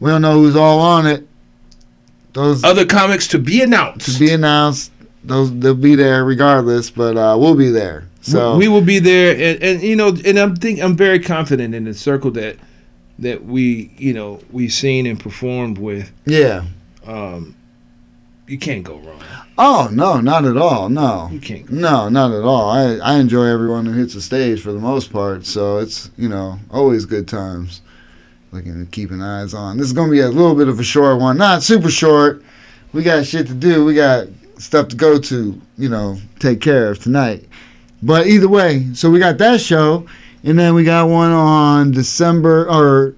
[0.00, 1.26] we don't know who's all on it.
[2.32, 4.12] Those Other comics to be announced.
[4.14, 4.92] to be announced.
[5.24, 8.06] Those they'll be there regardless, but uh, we'll be there.
[8.20, 11.74] So we will be there, and, and you know, and I'm think I'm very confident
[11.74, 12.56] in the circle that
[13.18, 16.10] that we you know we've seen and performed with.
[16.26, 16.64] yeah.
[17.06, 17.54] Um,
[18.46, 19.22] you can't go wrong.
[19.58, 20.88] Oh no, not at all.
[20.88, 21.66] No, You can't.
[21.66, 22.70] Go no, not at all.
[22.70, 25.44] I I enjoy everyone who hits the stage for the most part.
[25.46, 27.80] So it's you know always good times.
[28.50, 29.76] Looking and keeping eyes on.
[29.76, 32.42] This is gonna be a little bit of a short one, not super short.
[32.92, 33.84] We got shit to do.
[33.84, 35.60] We got stuff to go to.
[35.76, 37.46] You know, take care of tonight.
[38.02, 40.06] But either way, so we got that show,
[40.44, 43.14] and then we got one on December or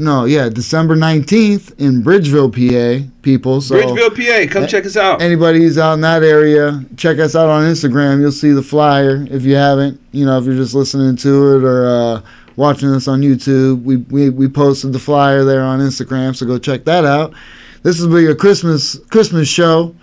[0.00, 3.06] no, yeah, December nineteenth in Bridgeville, PA.
[3.20, 4.50] People, so Bridgeville, PA.
[4.50, 5.20] Come check us out.
[5.20, 8.20] anybody who's out in that area, check us out on Instagram.
[8.20, 10.00] You'll see the flyer if you haven't.
[10.12, 12.22] You know, if you're just listening to it or uh,
[12.60, 16.58] watching us on YouTube, we, we we posted the flyer there on Instagram, so go
[16.58, 17.32] check that out.
[17.82, 19.94] This will be a Christmas Christmas show.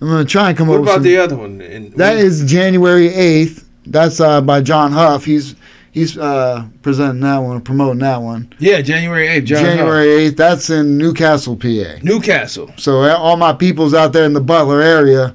[0.00, 1.60] I'm gonna try and come What up with about some, the other one?
[1.60, 3.64] And that we- is January 8th.
[3.86, 5.24] That's uh, by John Huff.
[5.26, 5.54] He's
[5.92, 8.50] he's uh, presenting that one, promoting that one.
[8.58, 9.44] yeah, January 8th.
[9.44, 10.36] John January 8th.
[10.36, 11.98] That's in Newcastle, PA.
[12.02, 12.70] Newcastle.
[12.78, 15.34] So uh, all my peoples out there in the Butler area,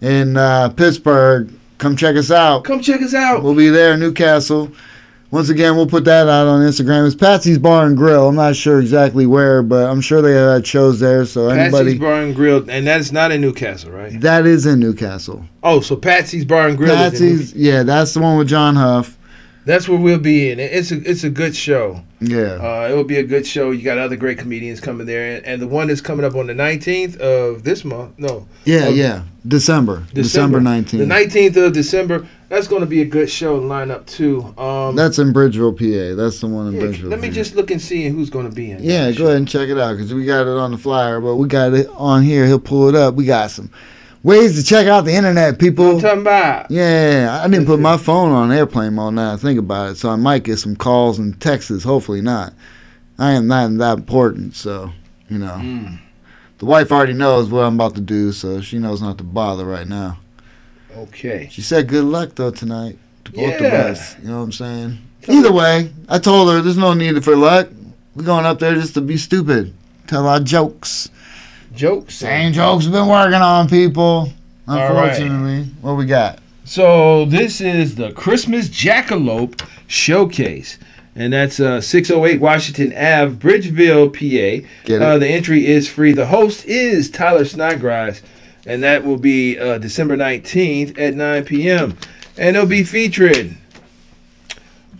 [0.00, 2.62] in uh, Pittsburgh, come check us out.
[2.64, 3.42] Come check us out.
[3.42, 4.70] We'll be there in Newcastle.
[5.30, 7.04] Once again, we'll put that out on Instagram.
[7.04, 8.28] It's Patsy's Bar and Grill.
[8.28, 11.24] I'm not sure exactly where, but I'm sure they had shows there.
[11.24, 14.20] So anybody Patsy's Bar and Grill, and that is not in Newcastle, right?
[14.20, 15.44] that is in Newcastle.
[15.64, 16.92] Oh, so Patsy's Bar and Grill.
[16.92, 19.18] Is in Patsy's, yeah, that's the one with John Huff.
[19.66, 20.60] That's where we'll be in.
[20.60, 22.00] It's a it's a good show.
[22.20, 23.72] Yeah, Uh, it will be a good show.
[23.72, 26.46] You got other great comedians coming there, and, and the one that's coming up on
[26.46, 28.14] the 19th of this month.
[28.16, 29.22] No, yeah, of yeah.
[29.46, 31.06] December, December nineteenth.
[31.06, 31.50] The 19th.
[31.50, 32.26] 19th of December.
[32.48, 34.54] That's going to be a good show to line up too.
[34.56, 36.14] Um, That's in Bridgeville, PA.
[36.14, 37.10] That's the one in yeah, Bridgeville.
[37.10, 37.34] let me PA.
[37.34, 38.82] just look and see who's going to be in.
[38.84, 41.34] Yeah, go ahead and check it out because we got it on the flyer, but
[41.36, 42.46] we got it on here.
[42.46, 43.14] He'll pull it up.
[43.16, 43.68] We got some
[44.26, 45.90] ways to check out the internet, What people.
[45.92, 46.70] I'm talking about.
[46.70, 50.10] Yeah, I didn't put my phone on airplane mode now I think about it, so
[50.10, 51.84] I might get some calls and texts.
[51.84, 52.52] Hopefully not.
[53.18, 54.90] I am not that important, so
[55.28, 55.54] you know.
[55.54, 56.00] Mm.
[56.58, 59.64] The wife already knows what I'm about to do, so she knows not to bother
[59.64, 60.18] right now.
[60.96, 61.48] Okay.
[61.50, 64.18] She said good luck though tonight to both of us.
[64.18, 64.98] You know what I'm saying?
[65.28, 67.68] Either way, I told her there's no need for luck.
[68.14, 69.74] We're going up there just to be stupid,
[70.06, 71.10] tell our jokes.
[71.74, 72.14] Jokes.
[72.14, 74.32] Same jokes we've been working on, people.
[74.68, 75.10] All right.
[75.10, 76.38] Unfortunately, what we got?
[76.64, 80.78] So this is the Christmas Jackalope Showcase,
[81.14, 84.66] and that's uh, 608 Washington Ave, Bridgeville, PA.
[84.84, 85.02] Get it?
[85.02, 86.12] Uh, the entry is free.
[86.12, 88.22] The host is Tyler Snodgrass,
[88.66, 91.96] and that will be uh, December 19th at 9 p.m.
[92.36, 93.58] And it'll be featuring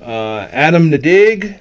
[0.01, 1.59] uh, Adam Nadig,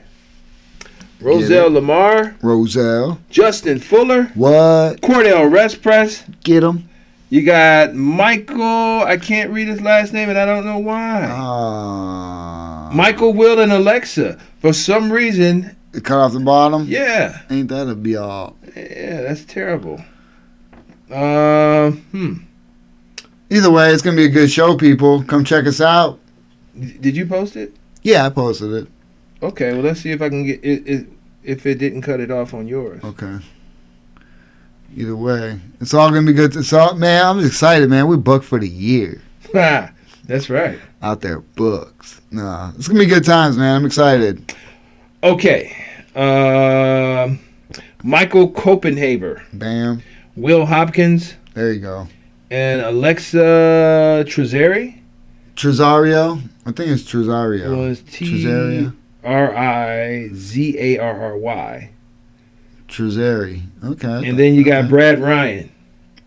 [1.26, 3.20] Roselle Lamar, Roselle.
[3.30, 5.02] Justin Fuller, What?
[5.02, 6.24] Cordell Respress.
[6.44, 6.88] Get him?
[7.30, 8.62] You got Michael.
[9.04, 11.28] I can't read his last name, and I don't know why.
[11.30, 12.92] Ah.
[12.94, 14.38] Michael, Will, and Alexa.
[14.60, 16.86] For some reason, Cut off the bottom?
[16.88, 18.56] yeah, Ain't that a be all?
[18.76, 20.02] yeah, that's terrible.
[21.12, 22.34] Um, hmm.
[23.50, 25.24] Either way, it's gonna be a good show, people.
[25.24, 26.20] Come check us out.
[26.78, 27.74] Did you post it?
[28.04, 28.88] Yeah, I posted it.
[29.42, 30.88] Okay, well, let's see if I can get it.
[30.88, 31.08] it
[31.46, 33.04] if it didn't cut it off on yours.
[33.04, 33.38] Okay.
[34.96, 36.56] Either way, it's all gonna be good.
[36.56, 37.26] It's all man.
[37.26, 38.08] I'm excited, man.
[38.08, 39.22] We booked for the year
[39.54, 40.80] that's right.
[41.02, 41.40] out there.
[41.40, 42.22] Books.
[42.32, 43.76] Nah, it's gonna be good times, man.
[43.76, 44.54] I'm excited.
[45.24, 45.76] Okay.
[46.16, 47.40] Um,
[48.04, 50.02] Michael Copenhaver, Bam.
[50.38, 52.08] Will Hopkins, There you go.
[52.50, 55.00] and Alexa Trezari
[55.56, 56.42] Tresario.
[56.66, 57.76] I think it's Tresario.
[57.88, 58.96] was T Tresaria.
[59.26, 61.90] R I Z A R R Y.
[62.88, 63.62] Tresari.
[63.84, 64.30] Okay.
[64.30, 64.90] And then you got Okay.
[64.90, 65.72] Brad Ryan.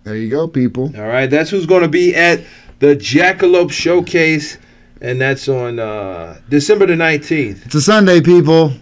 [0.05, 0.93] There you go, people.
[0.97, 2.41] All right, that's who's going to be at
[2.79, 4.57] the Jackalope Showcase,
[5.01, 8.73] and that's on uh, December the 19th, It's a Sunday, people.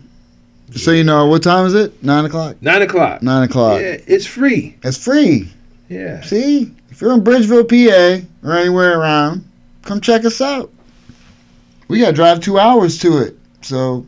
[0.70, 2.02] Just so you know, what time is it?
[2.02, 2.60] Nine o'clock.
[2.60, 3.22] 9 o'clock.
[3.22, 3.80] Nine o'clock.
[3.80, 4.76] Yeah, it's free.
[4.82, 5.50] It's free.
[5.88, 6.20] Yeah.
[6.22, 9.44] See, if you're in Bridgeville, PA, or anywhere around,
[9.82, 10.72] come check us out.
[11.88, 13.35] We got to drive two hours to it.
[13.66, 14.06] So,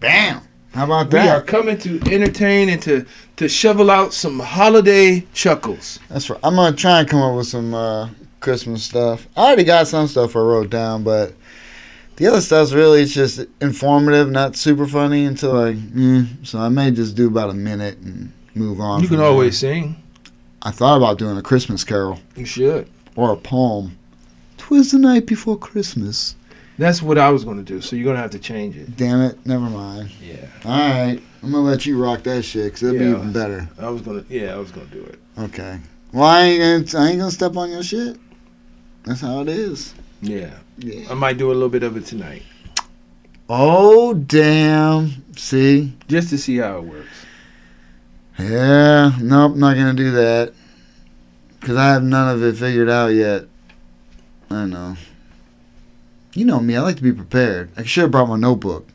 [0.00, 0.40] bam.
[0.74, 1.22] How about that?
[1.24, 6.00] We are coming to entertain and to, to shovel out some holiday chuckles.
[6.08, 6.40] That's right.
[6.42, 8.08] I'm gonna try and come up with some uh,
[8.40, 9.28] Christmas stuff.
[9.36, 11.32] I already got some stuff I wrote down, but
[12.16, 15.76] the other stuff's really just informative, not super funny until like.
[15.76, 19.00] Mm, so I may just do about a minute and move on.
[19.00, 19.26] You can there.
[19.26, 19.94] always sing.
[20.62, 22.88] I thought about doing a Christmas carol You should.
[23.14, 23.96] or a poem.
[24.56, 26.34] Twas the night before Christmas.
[26.78, 28.96] That's what I was going to do, so you're going to have to change it.
[28.96, 30.10] Damn it, never mind.
[30.22, 30.46] Yeah.
[30.64, 33.12] All right, I'm gonna let you rock that shit because it'll Yeah.
[33.14, 33.68] be even better.
[33.80, 35.18] I was going to, yeah, I was going to do it.
[35.38, 35.78] Okay.
[36.12, 38.16] Well, I ain't gonna, I ain't gonna step on your shit.
[39.04, 39.92] That's how it is.
[40.22, 40.50] Yeah.
[40.78, 41.06] Yeah.
[41.10, 42.42] I might do a little bit of it tonight,
[43.50, 45.24] Oh damn!
[45.36, 45.92] See?
[46.06, 47.08] just to see how it works.
[48.38, 49.12] Yeah.
[49.20, 50.52] Nope, not gonna do that.
[51.60, 53.44] Cause I have none of it figured out yet.
[54.50, 54.96] I know.
[56.34, 56.76] You know me.
[56.76, 57.70] I like to be prepared.
[57.76, 58.86] I should have brought my notebook.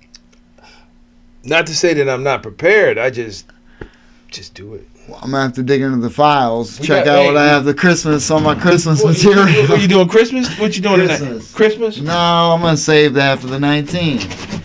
[1.43, 2.97] Not to say that I'm not prepared.
[2.97, 3.45] I just,
[4.29, 4.87] just do it.
[5.09, 7.45] Well, I'm gonna have to dig into the files, We check got- out what I
[7.45, 9.45] have the Christmas on my Christmas What, material.
[9.63, 10.57] What, what you doing Christmas?
[10.57, 11.17] What you doing tonight?
[11.17, 11.53] Christmas.
[11.53, 11.97] Christmas?
[11.99, 14.61] No, I'm gonna save that for the 19th.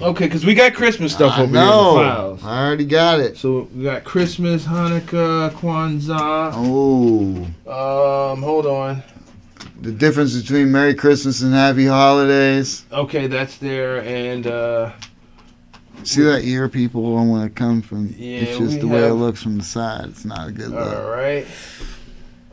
[0.00, 1.96] Okay, because we got Christmas stuff I over know.
[1.96, 2.44] here in the files.
[2.44, 3.36] I already got it.
[3.36, 6.52] So we got Christmas, Hanukkah, Kwanzaa.
[6.54, 9.02] Oh, Um, hold on.
[9.80, 12.84] The difference between Merry Christmas and Happy Holidays.
[12.92, 14.92] Okay, that's there, and uh,
[16.02, 18.14] See that ear, people, don't want to come from.
[18.16, 20.06] Yeah, it's just the way it looks from the side.
[20.06, 20.96] It's not a good look.
[20.96, 21.46] all right,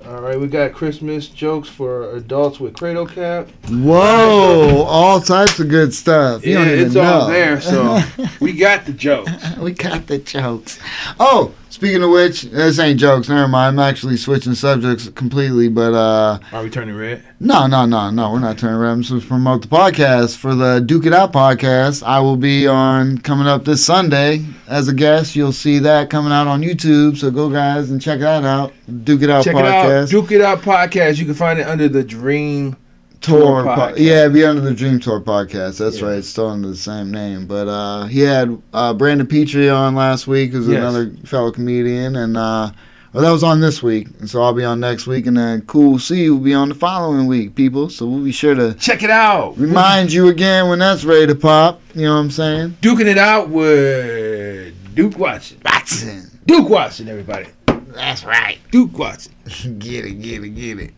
[0.05, 0.37] all right.
[0.39, 3.47] We got Christmas jokes for adults with cradle cap.
[3.69, 6.45] Whoa, all types of good stuff.
[6.45, 7.33] You yeah, don't even it's all know.
[7.33, 7.61] there.
[7.61, 8.01] So
[8.41, 9.31] we got the jokes.
[9.57, 10.79] we got the jokes.
[11.19, 13.29] Oh, speaking of which, this ain't jokes.
[13.29, 13.79] Never mind.
[13.79, 15.69] I'm actually switching subjects completely.
[15.69, 17.23] But uh, Are we turning red?
[17.39, 18.31] no, no, no, no.
[18.31, 18.89] We're not turning red.
[18.93, 22.01] I'm supposed to promote the podcast for the Duke It Out podcast.
[22.01, 25.35] I will be on coming up this Sunday as a guest.
[25.35, 27.15] You'll see that coming out on YouTube.
[27.17, 28.73] So go guys and check that out.
[29.03, 29.63] Duke It Out Check podcast.
[29.63, 30.09] it out.
[30.09, 31.19] Duke it out podcast.
[31.19, 32.75] You can find it under the Dream.
[33.21, 35.77] Tour, po- yeah, it'd be under the Dream Tour podcast.
[35.79, 36.07] That's Yeah.
[36.07, 36.17] right.
[36.17, 37.45] It's still under the same name.
[37.47, 40.77] But uh, he had uh, Brandon Petrie on last week, who's Yes.
[40.77, 42.71] another fellow comedian, and uh,
[43.13, 45.61] well, that was on this week, and so I'll be on next week, and then
[45.61, 47.89] Cool C will be on the following week, people.
[47.89, 49.57] So we'll be sure to Check it out.
[49.57, 51.81] remind you again when that's ready to pop.
[51.95, 52.77] You know what I'm saying?
[52.81, 55.57] Duking it out with Duke Watson.
[55.65, 56.29] Watson.
[56.45, 57.47] Duke Watson, everybody.
[57.93, 58.59] That's right.
[58.71, 59.33] Duke Watson.
[59.79, 60.93] get it, get it, get it.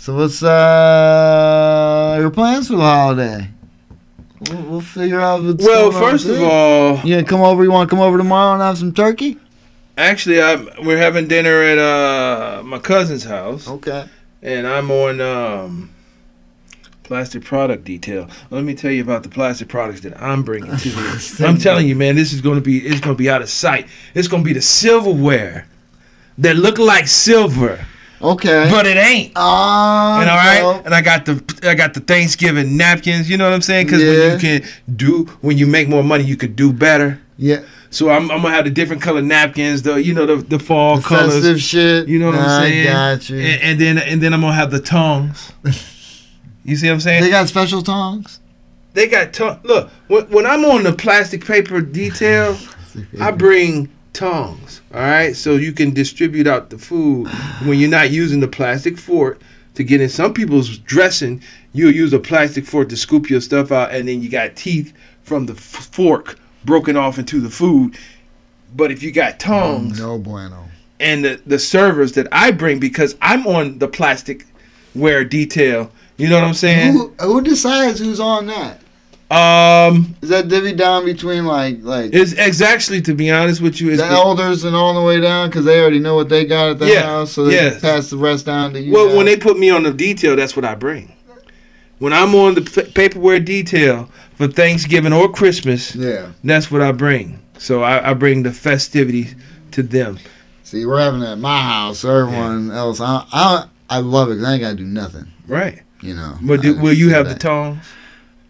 [0.00, 3.50] So what's uh your plans for the holiday?
[4.48, 7.62] We'll, we'll figure out what's Well, going on first of all, You gonna come over?
[7.62, 9.36] You want to come over tomorrow and have some turkey?
[9.98, 14.06] Actually, I'm, we're having dinner at uh, my cousin's house, Okay.
[14.40, 15.90] and I'm on um,
[17.02, 18.26] plastic product detail.
[18.48, 21.18] Let me tell you about the plastic products that I'm bringing to you.
[21.46, 23.86] I'm telling you, man, this is going to be it's to be out of sight.
[24.14, 25.68] It's going to be the silverware
[26.38, 27.84] that look like silver,
[28.22, 28.68] Okay.
[28.70, 29.32] but it ain't.
[29.36, 30.82] Ah, And all right, no.
[30.84, 33.30] and I got the I got the Thanksgiving napkins.
[33.30, 33.86] You know what I'm saying?
[33.86, 34.10] Because Yeah.
[34.10, 37.18] when you can do when you make more money, you could do better.
[37.38, 37.60] Yeah.
[37.92, 40.96] So I'm, I'm gonna have the different color napkins, the you know the the fall
[40.98, 41.34] The colors.
[41.34, 42.08] festive shit.
[42.08, 42.88] You know what I'm saying?
[42.88, 43.38] I got you.
[43.38, 45.52] And, and then and then I'm gonna have the tongs.
[46.62, 47.22] You see what I'm saying?
[47.22, 48.38] they They, got special tongs.
[48.92, 49.60] They got tongue.
[49.64, 52.54] Look, when, when I'm on the plastic paper detail,
[53.20, 54.80] I bring tongs.
[54.94, 57.28] All right, so you can distribute out the food
[57.64, 59.40] when you're not using the plastic fork
[59.74, 60.08] to get in.
[60.08, 61.42] Some people's dressing,
[61.72, 64.92] you'll use a plastic fork to scoop your stuff out, and then you got teeth
[65.22, 65.58] from the f-
[65.92, 67.96] fork broken off into the food.
[68.76, 70.64] But if you got tongs, No bueno.
[70.98, 74.46] and the, the servers that I bring because I'm on the plastic
[74.94, 75.90] wear detail.
[76.16, 76.92] You know what I'm saying?
[76.92, 78.79] Who, who decides who's on that?
[79.30, 83.80] Um, Is that divvy down between like like it's, it's actually to be honest with
[83.80, 86.44] you, it's the elders and all the way down because they already know what they
[86.44, 87.80] got at the Yeah, house, so they yes.
[87.80, 88.92] pass the rest down to you.
[88.92, 91.14] well when they put me on the detail, that's what I bring.
[92.00, 96.32] When I'm on the p- paperware detail for Thanksgiving or Christmas, yeah.
[96.42, 97.38] that's what I bring.
[97.58, 99.36] So I, I bring the festivities
[99.72, 100.18] to them.
[100.64, 102.04] See, we're having it at my house.
[102.04, 105.26] Everyone else, I I I love it 'cause I ain't gotta do nothing.
[105.46, 105.82] Right.
[106.00, 106.36] You know.
[106.42, 107.40] But do, will you have the back.
[107.42, 107.86] tongs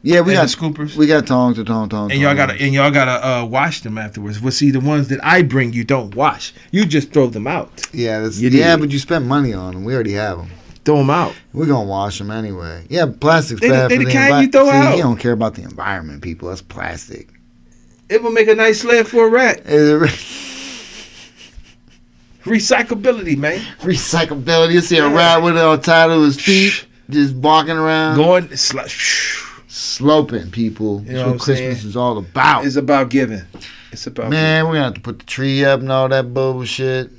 [0.02, 0.96] Yeah, we and got scoopers?
[0.96, 2.10] we got tongs to tong tong.
[2.10, 4.40] and y'all gotta and y'all gotta uh, wash them afterwards.
[4.40, 6.54] Well, see, the ones that I bring, you don't wash.
[6.70, 7.86] You just throw them out.
[7.92, 9.84] Yeah, that's, You yeah, but you spent money on them.
[9.84, 10.48] We already have them.
[10.86, 11.34] Throw them out.
[11.52, 12.86] We're gonna wash them anyway.
[12.88, 14.94] Yeah, plastic's They bad they for the the kind envi- you throw See, out.
[14.94, 16.48] He don't care about the environment, people.
[16.48, 17.28] That's plastic.
[18.08, 19.60] It will make a nice sled for a rat.
[22.44, 23.60] Recyclability, man.
[23.80, 24.72] Recyclability.
[24.72, 25.14] You see a Yeah.
[25.14, 28.78] rat with it all tied to his feet, just walking around, Going sl-
[29.80, 30.50] sloping.
[30.50, 31.02] People.
[31.02, 31.88] You know That's what what Christmas saying?
[31.90, 32.64] is all about.
[32.66, 33.42] It's about giving.
[33.92, 37.10] It's about Man, we're gonna have to put the tree up and all that bullshit.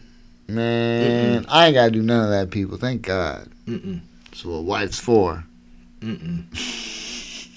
[0.48, 2.78] Man, I ain't gotta do none of that, people.
[2.78, 3.50] Thank God.
[3.66, 4.02] Mm-mm.
[4.26, 5.44] That's what wife's for.
[6.02, 6.46] Mm-mm.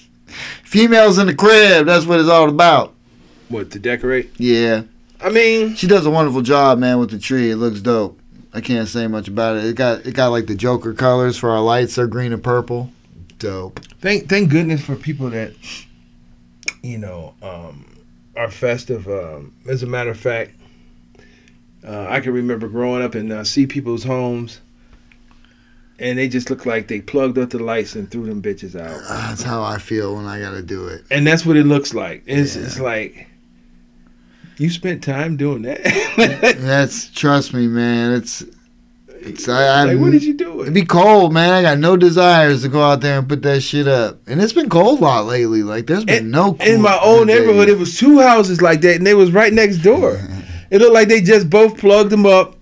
[0.63, 1.85] Females in the crib.
[1.85, 2.93] That's what it's all about.
[3.49, 4.31] What to decorate?
[4.37, 4.83] Yeah.
[5.21, 7.51] I mean, She does a wonderful job, man, with the tree.
[7.51, 8.19] It looks dope.
[8.53, 9.65] I can't say much about it.
[9.65, 11.95] It got it got like the Joker colors for our lights.
[11.95, 12.91] They're green and purple.
[13.39, 13.79] Dope.
[13.99, 15.53] thank thank goodness for people that
[16.81, 17.85] you know um,
[18.37, 19.07] are festive.
[19.07, 20.51] Um, as a matter of fact,
[21.85, 24.61] uh, I can remember growing up and uh, see people's homes,
[25.99, 29.01] and they just look like they plugged up the lights and threw them bitches out.
[29.09, 31.03] That's how I feel when I gotta do it.
[31.11, 32.23] and that's what it looks like.
[32.25, 32.63] It's Yeah.
[32.63, 33.27] it's like
[34.57, 35.83] you spent time doing that.
[36.61, 38.13] That's trust me, man.
[38.13, 38.41] It's
[39.25, 40.61] it's I, I like, what did you do?
[40.61, 41.51] It'd be cold, man.
[41.51, 44.19] I got no desires to go out there and put that shit up.
[44.27, 45.63] And it's been cold a lot lately.
[45.63, 47.39] Like there's been no cool In my old days.
[47.39, 50.19] neighborhood, it was two houses like that, and they was right next door.
[50.71, 52.57] It looked like they just both plugged them up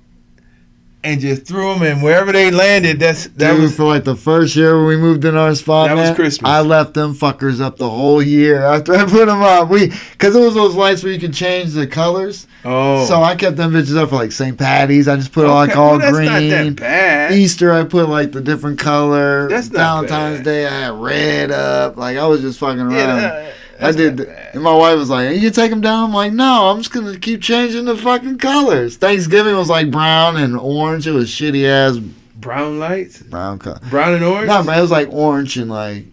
[1.03, 4.15] and just threw them, and wherever they landed, that's that Dude, was for like the
[4.15, 6.49] first year when we moved in our spot, That was Christmas.
[6.49, 9.69] I left them fuckers up the whole year after I put them up.
[9.69, 12.47] We, cause it was those lights where you could change the colors.
[12.65, 13.05] oh.
[13.05, 14.57] So I kept them bitches up for like St.
[14.57, 15.07] Patty's.
[15.07, 16.25] I just put Okay, like all well, that's green.
[16.31, 17.31] not that bad.
[17.33, 19.49] Easter, I put like the different color.
[19.49, 20.43] That's not Valentine's bad.
[20.45, 21.97] Day, I had red up.
[21.97, 22.91] Like I was just fucking around.
[22.93, 24.49] Yeah, that- I did, bad.
[24.53, 27.17] and my wife was like, "You take them down." I'm like, "No, I'm just gonna
[27.17, 31.07] keep changing the fucking colors." Thanksgiving was like brown and orange.
[31.07, 31.97] It was shitty ass
[32.35, 33.79] brown lights, brown color.
[33.89, 36.05] brown and orange, No, but it was like orange and like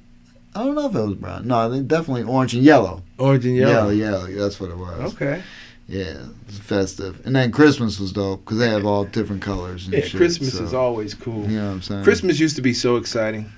[0.54, 1.46] I don't know if it was brown.
[1.46, 3.02] No, they definitely orange and yellow.
[3.18, 4.26] orange and Yellow, yellow.
[4.26, 4.40] yellow.
[4.42, 5.14] That's what it was.
[5.14, 5.42] Okay.
[5.88, 7.20] Yeah, it was festive.
[7.24, 9.86] And then Christmas was dope because they have all different colors.
[9.86, 11.48] And Yeah, shit, Christmas so, is always cool.
[11.50, 12.04] You know what I'm saying?
[12.04, 13.50] Christmas used to be so exciting.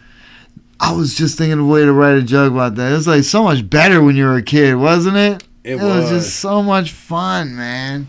[0.82, 2.90] I was just thinking of a way to write a joke about that.
[2.90, 5.44] It was like so much better when you were a kid, wasn't it?
[5.62, 6.10] It, was.
[6.10, 6.10] was.
[6.10, 8.08] just so much fun, man.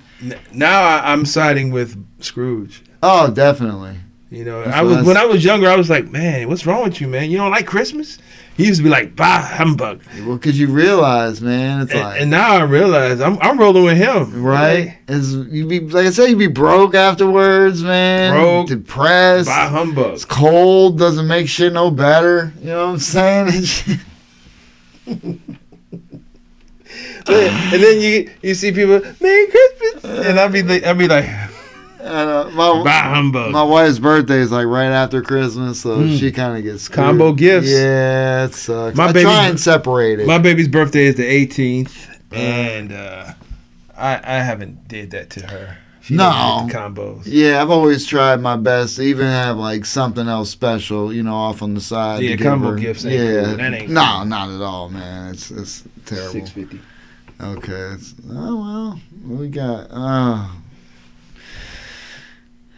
[0.51, 2.83] Now I, I'm siding with Scrooge.
[3.03, 3.97] Oh, definitely.
[4.31, 5.69] You know, That's I was when I was younger.
[5.69, 7.29] I was like, man, what's wrong with you, man?
[7.29, 8.17] You don't like Christmas?
[8.55, 10.03] He used to be like, bah humbug.
[10.25, 13.83] Well, because you realize, man, it's And, like and now I realize I'm I'm rolling
[13.83, 14.43] with him.
[14.43, 14.95] right.
[15.07, 18.33] Is you be like I said, you be broke afterwards, man.
[18.33, 18.67] Broke.
[18.67, 19.47] depressed.
[19.49, 20.13] Bah humbug.
[20.13, 22.53] It's cold, doesn't make shit no better.
[22.59, 23.65] You know what I'm saying?
[25.07, 25.39] and
[27.25, 31.25] then you you see people, Merry Christmas, and I'll be like, I'll be like,
[32.53, 33.51] my, bah humbug.
[33.51, 36.19] my wife's birthday is like right after Christmas, so Mm.
[36.19, 36.95] she kind of gets screwed.
[37.05, 37.67] Combo gifts.
[37.69, 38.95] Yeah, it sucks.
[38.97, 40.27] My I baby- try and separate it.
[40.27, 43.33] My baby's birthday is the 18th, and uh,
[43.97, 45.77] I I haven't did that to her.
[46.01, 46.65] She No.
[46.67, 47.21] the combos.
[47.25, 51.33] Yeah, I've always tried my best to even have like something else special, you know,
[51.33, 52.23] off on the side.
[52.23, 52.75] Yeah, combo her.
[52.75, 53.55] gifts ain't Yeah, cool.
[53.57, 54.25] That ain't no, cool.
[54.25, 55.31] not at all, man.
[55.33, 56.31] It's it's terrible.
[56.33, 56.81] Six fifty.
[57.41, 57.71] Okay.
[57.95, 59.87] It's, oh well, we got?
[59.91, 60.45] Uh,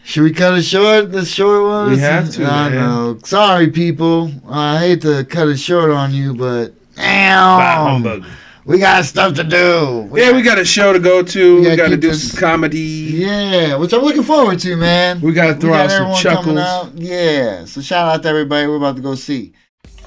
[0.06, 1.10] should we cut it short?
[1.12, 1.90] The short one.
[1.90, 2.74] We have to, I man.
[2.74, 3.18] know.
[3.24, 4.30] Sorry, people.
[4.48, 8.24] I hate to cut it short on you, but damn,
[8.64, 10.08] we got stuff to do.
[10.14, 11.54] Yeah, we got a show to go to.
[11.56, 12.78] We We, gotta got to keep do this- some comedy.
[12.78, 15.20] Yeah, which I'm looking forward to, man.
[15.20, 16.58] We got to throw We out some everyone chuckles.
[16.58, 16.92] out.
[16.94, 17.64] Yeah.
[17.64, 18.66] So shout out to everybody.
[18.68, 19.52] We're about to go see.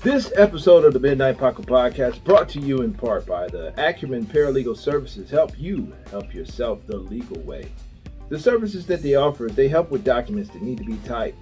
[0.01, 4.25] This episode of the Midnight Paco Podcast brought to you in part by the Acumen
[4.25, 7.67] Paralegal Services help you help yourself the legal way.
[8.29, 11.37] The services that they offer is they help with documents that need to be typed,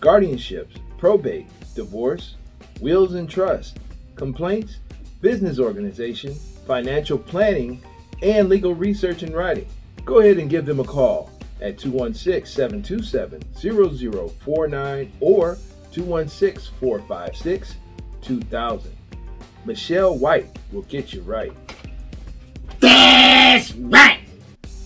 [0.00, 2.34] guardianships, probate, divorce,
[2.80, 3.78] wills and trust,
[4.16, 4.78] complaints,
[5.20, 6.34] business organization,
[6.66, 7.80] financial planning,
[8.22, 9.66] and legal research and writing.
[10.04, 11.30] Go ahead and give them a call
[11.60, 13.40] at 216 727
[14.38, 15.58] 0049 or
[15.92, 17.76] 216 456
[18.20, 18.96] 2000.
[19.64, 21.52] Michelle White will get you right.
[22.80, 24.21] That's right.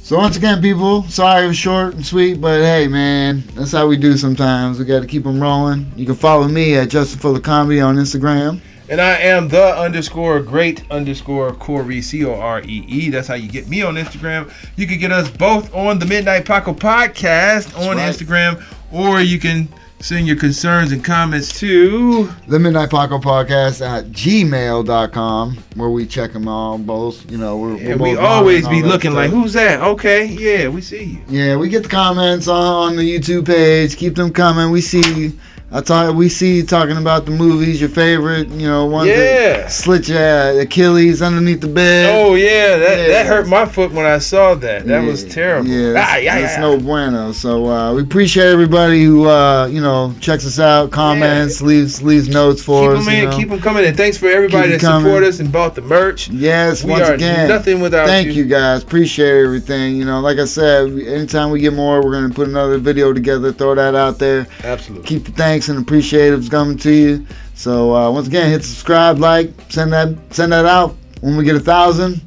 [0.06, 3.88] So once again, people, sorry it was short and sweet, but hey, man, that's how
[3.88, 4.78] we do sometimes.
[4.78, 5.90] We got to keep them rolling.
[5.96, 8.60] You can follow me at Justin Fuller Comedy on Instagram.
[8.88, 13.10] And I am the underscore great underscore Coree C O R E E.
[13.10, 14.48] That's how you get me on Instagram.
[14.76, 18.08] You can get us both on the Midnight Paco podcast on right.
[18.08, 19.68] Instagram, or you can
[20.00, 22.30] send your concerns and comments to.
[22.48, 27.30] The Midnight Paco Podcast at gmail.com, where we check them all both.
[27.30, 29.80] You know, we're, we're And we always be looking like, who's that?
[29.80, 31.22] Okay, yeah, we see you.
[31.28, 33.96] Yeah, we get the comments on, on the YouTube page.
[33.96, 34.70] Keep them coming.
[34.70, 35.32] We see.
[35.72, 36.14] I talk.
[36.14, 38.46] We see you talking about the movies, your favorite.
[38.50, 39.16] You know, one Yeah.
[39.16, 42.14] that slit your Achilles underneath the bed.
[42.14, 43.08] Oh yeah, that, Yeah.
[43.08, 44.86] that hurt my foot when I saw that.
[44.86, 45.68] That was terrible.
[45.68, 47.32] Yeah, Ah, yeah, that's no bueno.
[47.32, 52.28] So uh, we appreciate everybody who uh, you know checks us out, comments, leaves leaves
[52.28, 53.04] notes for keep us.
[53.06, 53.36] them in, you know.
[53.36, 55.04] keep them coming, and thanks for everybody Keep that coming.
[55.08, 56.28] support us and bought the merch.
[56.30, 57.48] Yes, We once again.
[57.48, 58.34] nothing without Thank you.
[58.34, 58.84] you guys.
[58.84, 59.96] Appreciate everything.
[59.96, 63.50] You know, like I said, anytime we get more, we're gonna put another video together.
[63.52, 64.46] Throw that out there.
[64.62, 65.08] Absolutely.
[65.08, 67.26] Keep the thanks and appreciatives coming to you.
[67.54, 71.56] So uh, once again, hit subscribe, like, send that send that out when we get
[71.56, 72.20] a thousand.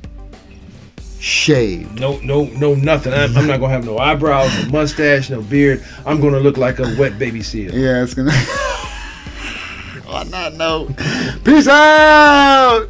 [1.20, 1.94] Shave.
[1.94, 3.14] No, no, no, nothing.
[3.14, 5.86] I'm, I'm not gonna have no eyebrows, no mustache, no beard.
[6.08, 7.72] I'm gonna look like a wet baby seal.
[7.72, 8.32] Yeah, it's gonna.
[10.08, 10.98] On that note,
[11.46, 12.88] peace out.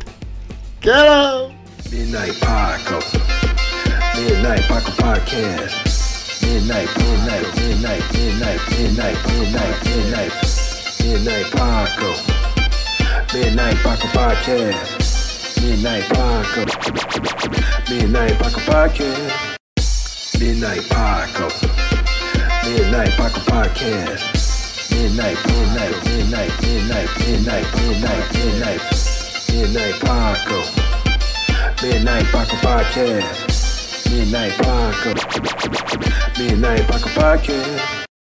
[0.79, 1.51] Get out.
[1.91, 3.01] Midnight Paco.
[4.15, 5.98] Midnight Paco Podcast.
[6.49, 9.85] Midnight, midnight, midnight, mid-night, midnight, mid-night.
[9.85, 10.33] midnight.
[10.99, 12.09] Midnight Paco.
[13.31, 15.61] Midnight Paco Podcast.
[15.61, 16.65] Midnight Paco.
[17.87, 18.31] Midnight
[23.11, 24.23] Paco Podcast.
[24.91, 28.81] Midnight, midnight, midnight, midnight, midnight, midnight, midnight,
[29.53, 30.59] midnight Paco.
[31.83, 33.48] Midnight Paco Podcast.
[34.09, 35.13] Midnight Paco.
[36.39, 37.98] Midnight Paco Podcast.